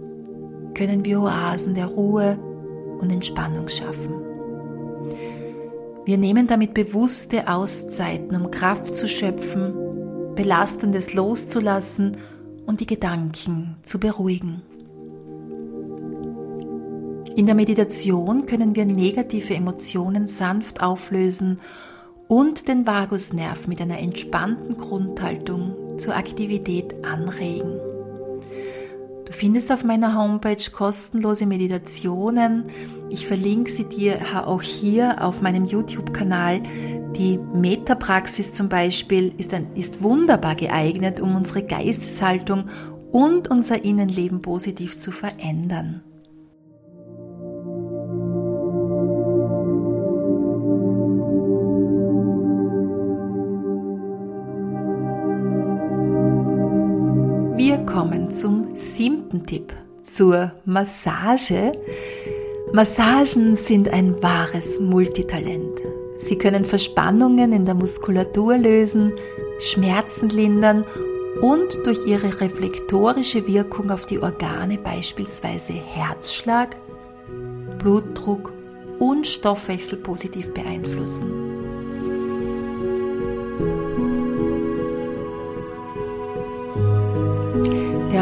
können 0.74 1.04
wir 1.04 1.20
Oasen 1.20 1.74
der 1.74 1.86
Ruhe 1.86 2.38
und 3.00 3.10
Entspannung 3.10 3.68
schaffen. 3.68 4.27
Wir 6.08 6.16
nehmen 6.16 6.46
damit 6.46 6.72
bewusste 6.72 7.48
Auszeiten, 7.48 8.34
um 8.34 8.50
Kraft 8.50 8.94
zu 8.94 9.06
schöpfen, 9.06 9.74
Belastendes 10.34 11.12
loszulassen 11.12 12.16
und 12.64 12.80
die 12.80 12.86
Gedanken 12.86 13.76
zu 13.82 14.00
beruhigen. 14.00 14.62
In 17.36 17.44
der 17.44 17.54
Meditation 17.54 18.46
können 18.46 18.74
wir 18.74 18.86
negative 18.86 19.54
Emotionen 19.54 20.28
sanft 20.28 20.82
auflösen 20.82 21.60
und 22.26 22.68
den 22.68 22.86
Vagusnerv 22.86 23.68
mit 23.68 23.82
einer 23.82 23.98
entspannten 23.98 24.78
Grundhaltung 24.78 25.98
zur 25.98 26.16
Aktivität 26.16 27.04
anregen. 27.04 27.87
Du 29.28 29.34
findest 29.34 29.70
auf 29.70 29.84
meiner 29.84 30.16
Homepage 30.16 30.70
kostenlose 30.72 31.44
Meditationen. 31.44 32.64
Ich 33.10 33.26
verlinke 33.26 33.70
sie 33.70 33.84
dir 33.84 34.16
auch 34.46 34.62
hier 34.62 35.22
auf 35.22 35.42
meinem 35.42 35.66
YouTube-Kanal. 35.66 36.62
Die 37.14 37.38
Metapraxis 37.52 38.54
zum 38.54 38.70
Beispiel 38.70 39.34
ist, 39.36 39.52
ein, 39.52 39.66
ist 39.74 40.02
wunderbar 40.02 40.54
geeignet, 40.54 41.20
um 41.20 41.36
unsere 41.36 41.62
Geisteshaltung 41.62 42.70
und 43.12 43.50
unser 43.50 43.84
Innenleben 43.84 44.40
positiv 44.40 44.96
zu 44.96 45.10
verändern. 45.10 46.02
Wir 57.98 58.04
kommen 58.04 58.30
zum 58.30 58.76
siebten 58.76 59.44
Tipp, 59.44 59.74
zur 60.02 60.52
Massage. 60.64 61.72
Massagen 62.72 63.56
sind 63.56 63.88
ein 63.88 64.22
wahres 64.22 64.78
Multitalent. 64.78 65.80
Sie 66.16 66.38
können 66.38 66.64
Verspannungen 66.64 67.52
in 67.52 67.64
der 67.64 67.74
Muskulatur 67.74 68.56
lösen, 68.56 69.14
Schmerzen 69.58 70.28
lindern 70.28 70.84
und 71.40 71.76
durch 71.84 72.06
ihre 72.06 72.40
reflektorische 72.40 73.48
Wirkung 73.48 73.90
auf 73.90 74.06
die 74.06 74.20
Organe 74.20 74.78
beispielsweise 74.78 75.72
Herzschlag, 75.72 76.76
Blutdruck 77.80 78.52
und 79.00 79.26
Stoffwechsel 79.26 79.98
positiv 79.98 80.54
beeinflussen. 80.54 81.57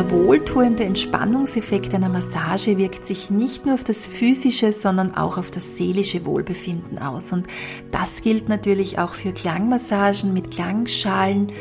Wohltuende 0.08 0.84
Entspannungseffekt 0.84 1.92
einer 1.92 2.08
Massage 2.08 2.78
wirkt 2.78 3.04
sich 3.04 3.28
nicht 3.28 3.66
nur 3.66 3.74
auf 3.74 3.82
das 3.82 4.06
physische, 4.06 4.72
sondern 4.72 5.16
auch 5.16 5.36
auf 5.36 5.50
das 5.50 5.76
seelische 5.76 6.24
Wohlbefinden 6.24 6.98
aus. 6.98 7.32
Und 7.32 7.48
das 7.90 8.20
gilt 8.20 8.48
natürlich 8.48 9.00
auch 9.00 9.14
für 9.14 9.32
Klangmassagen 9.32 10.32
mit 10.32 10.52
Klangschalen, 10.52 11.52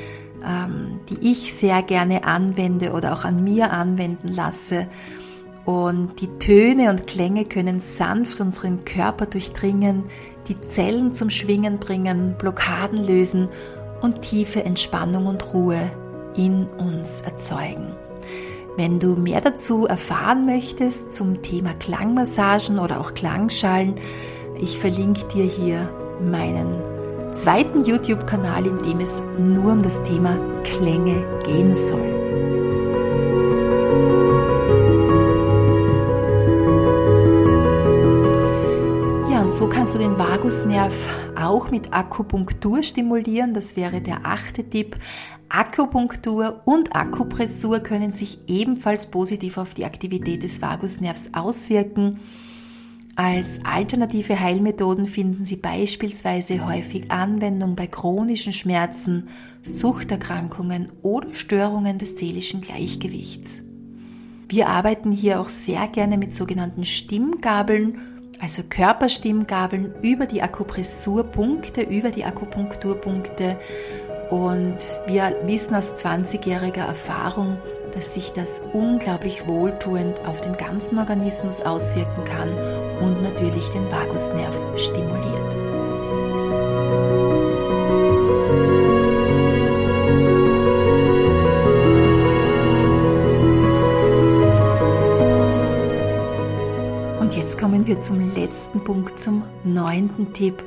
ähm, 0.46 1.00
die 1.10 1.32
ich 1.32 1.54
sehr 1.54 1.82
gerne 1.82 2.26
anwende 2.26 2.92
oder 2.92 3.14
auch 3.14 3.26
an 3.26 3.44
mir 3.44 3.72
anwenden 3.72 4.28
lasse. 4.28 4.88
Und 5.66 6.22
die 6.22 6.38
Töne 6.38 6.92
und 6.92 7.08
Klänge 7.08 7.46
können 7.46 7.80
sanft 7.80 8.40
unseren 8.42 8.86
Körper 8.86 9.26
durchdringen, 9.26 10.04
die 10.48 10.62
Zellen 10.62 11.14
zum 11.14 11.32
Schwingen 11.32 11.80
bringen, 11.80 12.36
Blockaden 12.38 13.04
lösen 13.04 13.50
und 14.02 14.22
tiefe 14.22 14.64
Entspannung 14.64 15.26
und 15.26 15.52
Ruhe 15.52 15.80
in 16.36 16.66
uns 16.66 17.22
erzeugen. 17.22 18.05
Wenn 18.78 19.00
du 19.00 19.16
mehr 19.16 19.40
dazu 19.40 19.86
erfahren 19.86 20.46
möchtest 20.46 21.14
zum 21.14 21.42
Thema 21.42 21.74
Klangmassagen 21.76 22.78
oder 22.78 23.00
auch 23.00 23.14
Klangschalen, 23.14 23.96
ich 24.60 24.78
verlinke 24.78 25.26
dir 25.30 25.46
hier 25.46 25.90
meinen 26.20 26.76
zweiten 27.32 27.86
YouTube-Kanal, 27.86 28.66
in 28.66 28.84
dem 28.84 29.00
es 29.00 29.24
nur 29.40 29.72
um 29.72 29.82
das 29.82 30.04
Thema 30.04 30.38
Klänge 30.66 31.24
gehen 31.46 31.74
soll. 31.74 32.06
Ja, 39.32 39.42
und 39.42 39.52
so 39.52 39.70
kannst 39.70 39.96
du 39.96 40.00
den 40.00 40.18
Vagusnerv 40.20 41.08
auch 41.38 41.72
mit 41.72 41.94
Akupunktur 41.94 42.84
stimulieren. 42.84 43.54
Das 43.54 43.78
wäre 43.78 44.02
der 44.02 44.26
achte 44.26 44.64
Tipp. 44.70 44.98
Akupunktur 45.58 46.60
und 46.66 46.94
Akupressur 46.94 47.80
können 47.80 48.12
sich 48.12 48.40
ebenfalls 48.48 49.08
positiv 49.08 49.58
auf 49.58 49.74
die 49.74 49.86
Aktivität 49.86 50.44
des 50.44 50.62
Vagusnervs 50.62 51.30
auswirken. 51.34 52.20
Als 53.16 53.62
alternative 53.64 54.38
Heilmethoden 54.38 55.06
finden 55.06 55.46
Sie 55.46 55.56
beispielsweise 55.56 56.66
häufig 56.68 57.10
Anwendung 57.10 57.78
bei 57.78 57.88
chronischen 57.88 58.52
Schmerzen, 58.52 59.30
Suchterkrankungen 59.62 60.90
oder 61.02 61.34
Störungen 61.34 62.00
des 62.00 62.18
seelischen 62.18 62.60
Gleichgewichts. 62.60 63.62
Wir 64.50 64.68
arbeiten 64.68 65.14
hier 65.14 65.40
auch 65.40 65.48
sehr 65.48 65.88
gerne 65.88 66.18
mit 66.18 66.34
sogenannten 66.34 66.84
Stimmgabeln, 66.84 68.00
also 68.42 68.62
Körperstimmgabeln 68.70 69.94
über 70.02 70.26
die 70.26 70.42
Akupressurpunkte, 70.42 71.84
über 71.84 72.12
die 72.12 72.26
Akupunkturpunkte 72.26 73.58
und 74.30 74.78
wir 75.08 75.36
wissen 75.46 75.76
aus 75.76 75.94
20-jähriger 75.96 76.86
Erfahrung, 76.86 77.58
dass 77.94 78.14
sich 78.14 78.34
das 78.34 78.62
unglaublich 78.74 79.48
wohltuend 79.48 80.20
auf 80.26 80.42
den 80.42 80.58
ganzen 80.58 81.00
Organismus 81.00 81.62
auswirken 81.62 82.26
kann 82.26 82.50
und 83.02 83.22
natürlich 83.22 83.70
den 83.70 83.90
Vagusnerv 83.90 84.54
stimuliert. 84.78 85.56
Und 97.20 97.36
jetzt 97.36 97.58
kommen 97.58 97.88
wir 97.88 98.00
zum 98.02 98.34
letzten 98.34 98.84
Punkt, 98.84 99.18
zum 99.18 99.44
neunten 99.64 100.34
Tipp. 100.34 100.64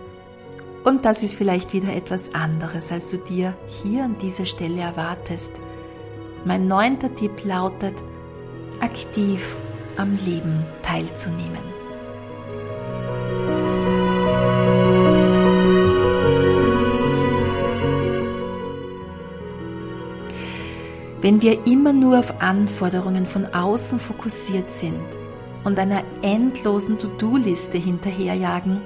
Und 0.89 1.05
das 1.05 1.23
ist 1.23 1.35
vielleicht 1.35 1.75
wieder 1.75 1.95
etwas 1.95 2.35
anderes, 2.35 2.91
als 2.91 3.11
du 3.11 3.19
dir 3.19 3.55
hier 3.67 4.05
an 4.05 4.17
dieser 4.17 4.47
Stelle 4.47 4.81
erwartest. 4.81 5.53
Mein 6.47 6.67
neunter 6.67 7.15
Tipp 7.15 7.45
lautet, 7.45 7.93
aktiv 8.81 9.57
am 9.99 10.17
Leben 10.25 10.65
teilzunehmen. 10.83 11.61
Wenn 21.21 21.43
wir 21.43 21.67
immer 21.67 21.93
nur 21.93 22.19
auf 22.19 22.41
Anforderungen 22.41 23.27
von 23.27 23.45
außen 23.45 24.01
fokussiert 24.01 24.69
sind 24.69 25.05
und 25.65 25.79
einer 25.79 26.03
endlosen 26.23 26.99
To-Do-Liste 26.99 27.77
hinterherjagen, 27.77 28.81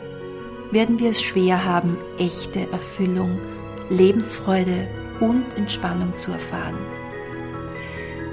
werden 0.72 0.98
wir 0.98 1.10
es 1.10 1.22
schwer 1.22 1.64
haben, 1.64 1.98
echte 2.18 2.70
Erfüllung, 2.72 3.38
Lebensfreude 3.90 4.88
und 5.20 5.44
Entspannung 5.56 6.16
zu 6.16 6.32
erfahren. 6.32 6.78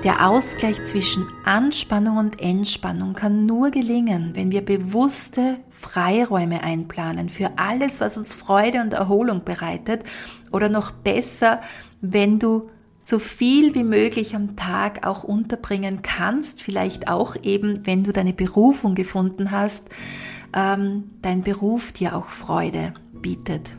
Der 0.05 0.25
Ausgleich 0.29 0.85
zwischen 0.85 1.27
Anspannung 1.43 2.15
und 2.15 2.41
Entspannung 2.41 3.13
kann 3.13 3.45
nur 3.45 3.69
gelingen, 3.69 4.31
wenn 4.33 4.49
wir 4.49 4.61
bewusste 4.61 5.57
Freiräume 5.71 6.63
einplanen 6.63 7.27
für 7.27 7.51
alles, 7.57 7.99
was 7.99 8.15
uns 8.15 8.33
Freude 8.33 8.79
und 8.79 8.93
Erholung 8.93 9.43
bereitet 9.43 10.05
oder 10.53 10.69
noch 10.69 10.91
besser, 10.91 11.59
wenn 11.99 12.39
du 12.39 12.69
so 13.01 13.19
viel 13.19 13.75
wie 13.75 13.83
möglich 13.83 14.35
am 14.35 14.55
Tag 14.55 15.05
auch 15.05 15.25
unterbringen 15.25 16.01
kannst, 16.01 16.61
vielleicht 16.61 17.09
auch 17.09 17.35
eben, 17.43 17.85
wenn 17.85 18.05
du 18.05 18.13
deine 18.13 18.33
Berufung 18.33 18.95
gefunden 18.95 19.51
hast, 19.51 19.89
ähm, 20.55 21.11
dein 21.21 21.43
Beruf 21.43 21.91
dir 21.91 22.15
auch 22.15 22.29
Freude 22.29 22.93
bietet 23.13 23.73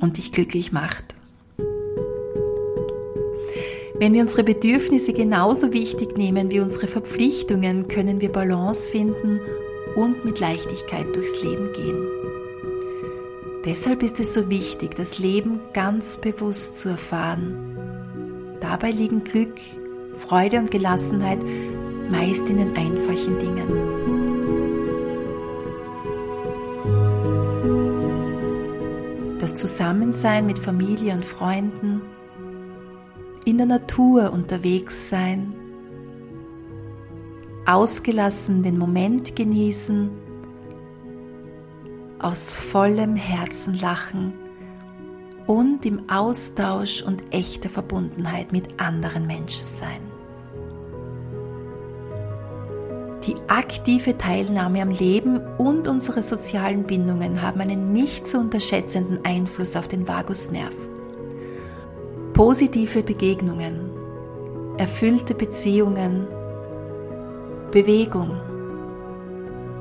und 0.00 0.16
dich 0.16 0.32
glücklich 0.32 0.72
macht. 0.72 1.14
Wenn 4.00 4.12
wir 4.14 4.22
unsere 4.22 4.44
Bedürfnisse 4.44 5.12
genauso 5.12 5.72
wichtig 5.72 6.16
nehmen 6.16 6.52
wie 6.52 6.60
unsere 6.60 6.86
Verpflichtungen, 6.86 7.88
können 7.88 8.20
wir 8.20 8.30
Balance 8.30 8.88
finden 8.88 9.40
und 9.96 10.24
mit 10.24 10.38
Leichtigkeit 10.38 11.16
durchs 11.16 11.42
Leben 11.42 11.72
gehen. 11.72 12.06
Deshalb 13.64 14.04
ist 14.04 14.20
es 14.20 14.34
so 14.34 14.48
wichtig, 14.48 14.94
das 14.94 15.18
Leben 15.18 15.60
ganz 15.72 16.18
bewusst 16.18 16.78
zu 16.78 16.90
erfahren. 16.90 18.56
Dabei 18.60 18.92
liegen 18.92 19.24
Glück, 19.24 19.58
Freude 20.14 20.58
und 20.58 20.70
Gelassenheit 20.70 21.40
meist 22.08 22.48
in 22.48 22.56
den 22.56 22.76
einfachen 22.76 23.38
Dingen. 23.38 24.17
Das 29.48 29.54
Zusammensein 29.54 30.44
mit 30.44 30.58
Familie 30.58 31.14
und 31.14 31.24
Freunden, 31.24 32.02
in 33.46 33.56
der 33.56 33.66
Natur 33.66 34.30
unterwegs 34.30 35.08
sein, 35.08 35.54
ausgelassen 37.64 38.62
den 38.62 38.76
Moment 38.76 39.36
genießen, 39.36 40.10
aus 42.18 42.54
vollem 42.54 43.16
Herzen 43.16 43.72
lachen 43.72 44.34
und 45.46 45.86
im 45.86 46.10
Austausch 46.10 47.02
und 47.02 47.22
echter 47.32 47.70
Verbundenheit 47.70 48.52
mit 48.52 48.78
anderen 48.78 49.26
Menschen 49.26 49.64
sein. 49.64 50.07
Die 53.28 53.36
aktive 53.46 54.16
Teilnahme 54.16 54.80
am 54.80 54.88
Leben 54.88 55.38
und 55.58 55.86
unsere 55.86 56.22
sozialen 56.22 56.84
Bindungen 56.84 57.42
haben 57.42 57.60
einen 57.60 57.92
nicht 57.92 58.26
zu 58.26 58.38
unterschätzenden 58.38 59.22
Einfluss 59.22 59.76
auf 59.76 59.86
den 59.86 60.08
Vagusnerv. 60.08 60.74
Positive 62.32 63.02
Begegnungen, 63.02 63.90
erfüllte 64.78 65.34
Beziehungen, 65.34 66.26
Bewegung, 67.70 68.30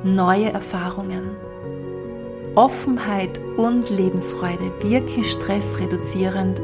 neue 0.03 0.51
Erfahrungen, 0.51 1.31
Offenheit 2.55 3.39
und 3.55 3.89
Lebensfreude 3.89 4.73
wirken 4.81 5.23
stressreduzierend 5.23 6.61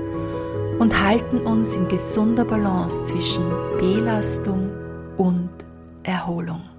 und 0.79 1.01
halten 1.01 1.37
uns 1.47 1.75
in 1.75 1.87
gesunder 1.87 2.43
Balance 2.43 3.05
zwischen 3.05 3.45
Belastung 3.79 4.69
und 5.15 5.49
Erholung. 6.03 6.72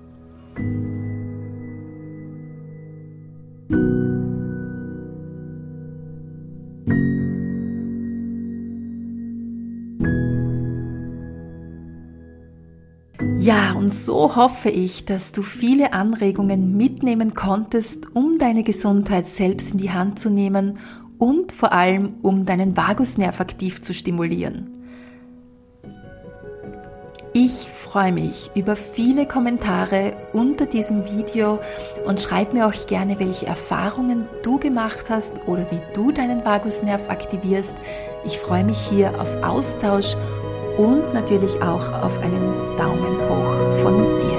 Ja, 13.45 13.73
und 13.73 13.91
so 13.91 14.37
hoffe 14.37 14.71
ich, 14.71 15.05
dass 15.05 15.33
du 15.33 15.43
viele 15.43 15.93
Anregungen 15.93 16.79
mitnehmen 16.79 17.35
konntest, 17.35 18.17
um 18.17 18.39
deine 18.39 18.63
Gesundheit 18.63 19.27
selbst 19.27 19.73
in 19.73 19.79
die 19.79 19.91
Hand 19.91 20.19
zu 20.19 20.31
nehmen 20.31 20.79
und 21.19 21.53
vor 21.53 21.73
allem, 21.73 22.15
um 22.23 22.47
deinen 22.47 22.75
Vagusnerv 22.75 23.41
aktiv 23.41 23.83
zu 23.83 23.93
stimulieren. 23.93 24.71
Ich 27.35 27.69
freue 27.95 28.11
mich 28.11 28.51
über 28.57 28.75
viele 28.75 29.25
Kommentare 29.25 30.17
unter 30.33 30.67
diesem 30.67 31.05
Video 31.05 31.61
und 32.05 32.21
schreib 32.21 32.53
mir 32.53 32.67
auch 32.67 32.87
gerne, 32.89 33.21
welche 33.21 33.47
Erfahrungen 33.47 34.27
du 34.43 34.59
gemacht 34.59 35.11
hast 35.11 35.37
oder 35.47 35.71
wie 35.71 35.79
du 35.95 36.11
deinen 36.11 36.45
Vagusnerv 36.45 37.09
aktivierst. 37.09 37.77
Ich 38.25 38.41
freue 38.41 38.65
mich 38.65 38.79
hier 38.79 39.13
auf 39.21 39.41
Austausch 39.45 40.17
und 40.77 41.15
natürlich 41.15 41.63
auch 41.63 41.93
auf 42.03 42.19
einen 42.19 42.77
Daumen 42.77 43.17
hoch 43.29 43.83
von 43.85 44.03
dir. 44.19 44.34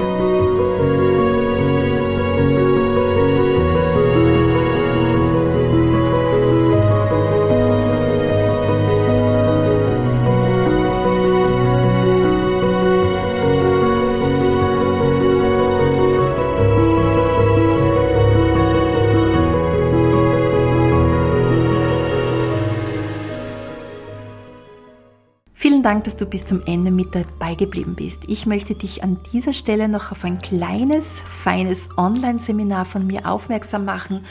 Dank, 25.86 26.02
dass 26.02 26.16
du 26.16 26.26
bis 26.26 26.44
zum 26.44 26.62
Ende 26.66 26.90
mit 26.90 27.14
dabei 27.14 27.54
geblieben 27.54 27.94
bist. 27.94 28.24
Ich 28.26 28.44
möchte 28.44 28.74
dich 28.74 29.04
an 29.04 29.18
dieser 29.32 29.52
Stelle 29.52 29.88
noch 29.88 30.10
auf 30.10 30.24
ein 30.24 30.38
kleines, 30.38 31.20
feines 31.20 31.96
Online-Seminar 31.96 32.86
von 32.86 33.06
mir 33.06 33.24
aufmerksam 33.24 33.84
machen. 33.84 34.24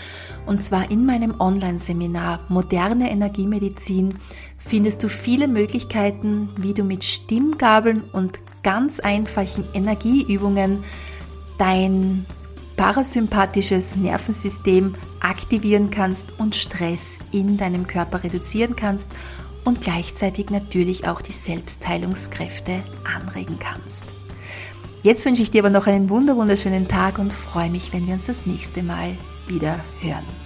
Und 0.46 0.62
zwar 0.62 0.92
in 0.92 1.06
meinem 1.06 1.40
Online-Seminar 1.40 2.42
Moderne 2.50 3.10
Energiemedizin 3.10 4.20
findest 4.58 5.02
du 5.02 5.08
viele 5.08 5.48
Möglichkeiten, 5.48 6.50
wie 6.58 6.74
du 6.74 6.84
mit 6.84 7.06
Stimmgabeln 7.06 8.04
und 8.12 8.38
ganz 8.62 9.00
einfachen 9.00 9.64
Energieübungen 9.74 10.84
dein 11.58 12.26
parasympathisches 12.76 13.96
Nervensystem 13.96 14.96
aktivieren 15.22 15.90
kannst 15.90 16.38
und 16.38 16.58
Stress 16.58 17.20
in 17.32 17.56
deinem 17.56 17.88
Körper 17.88 18.26
reduzieren 18.26 18.76
kannst 18.76 19.10
und 19.66 19.82
gleichzeitig 19.82 20.50
natürlich 20.50 21.08
auch 21.08 21.22
die 21.22 21.34
Selbstheilungskräfte 21.34 22.84
anregen 23.04 23.60
kannst. 23.60 24.06
Jetzt 25.04 25.26
wünsche 25.26 25.42
ich 25.42 25.52
dir 25.52 25.62
aber 25.62 25.70
noch 25.70 25.88
einen 25.88 26.10
wunderschönen 26.10 26.88
Tag 26.88 27.20
und 27.20 27.34
freue 27.34 27.70
mich, 27.70 27.92
wenn 27.92 28.08
wir 28.08 28.14
uns 28.14 28.28
das 28.28 28.46
nächste 28.46 28.82
Mal 28.82 29.18
wieder 29.48 29.84
hören. 30.00 30.45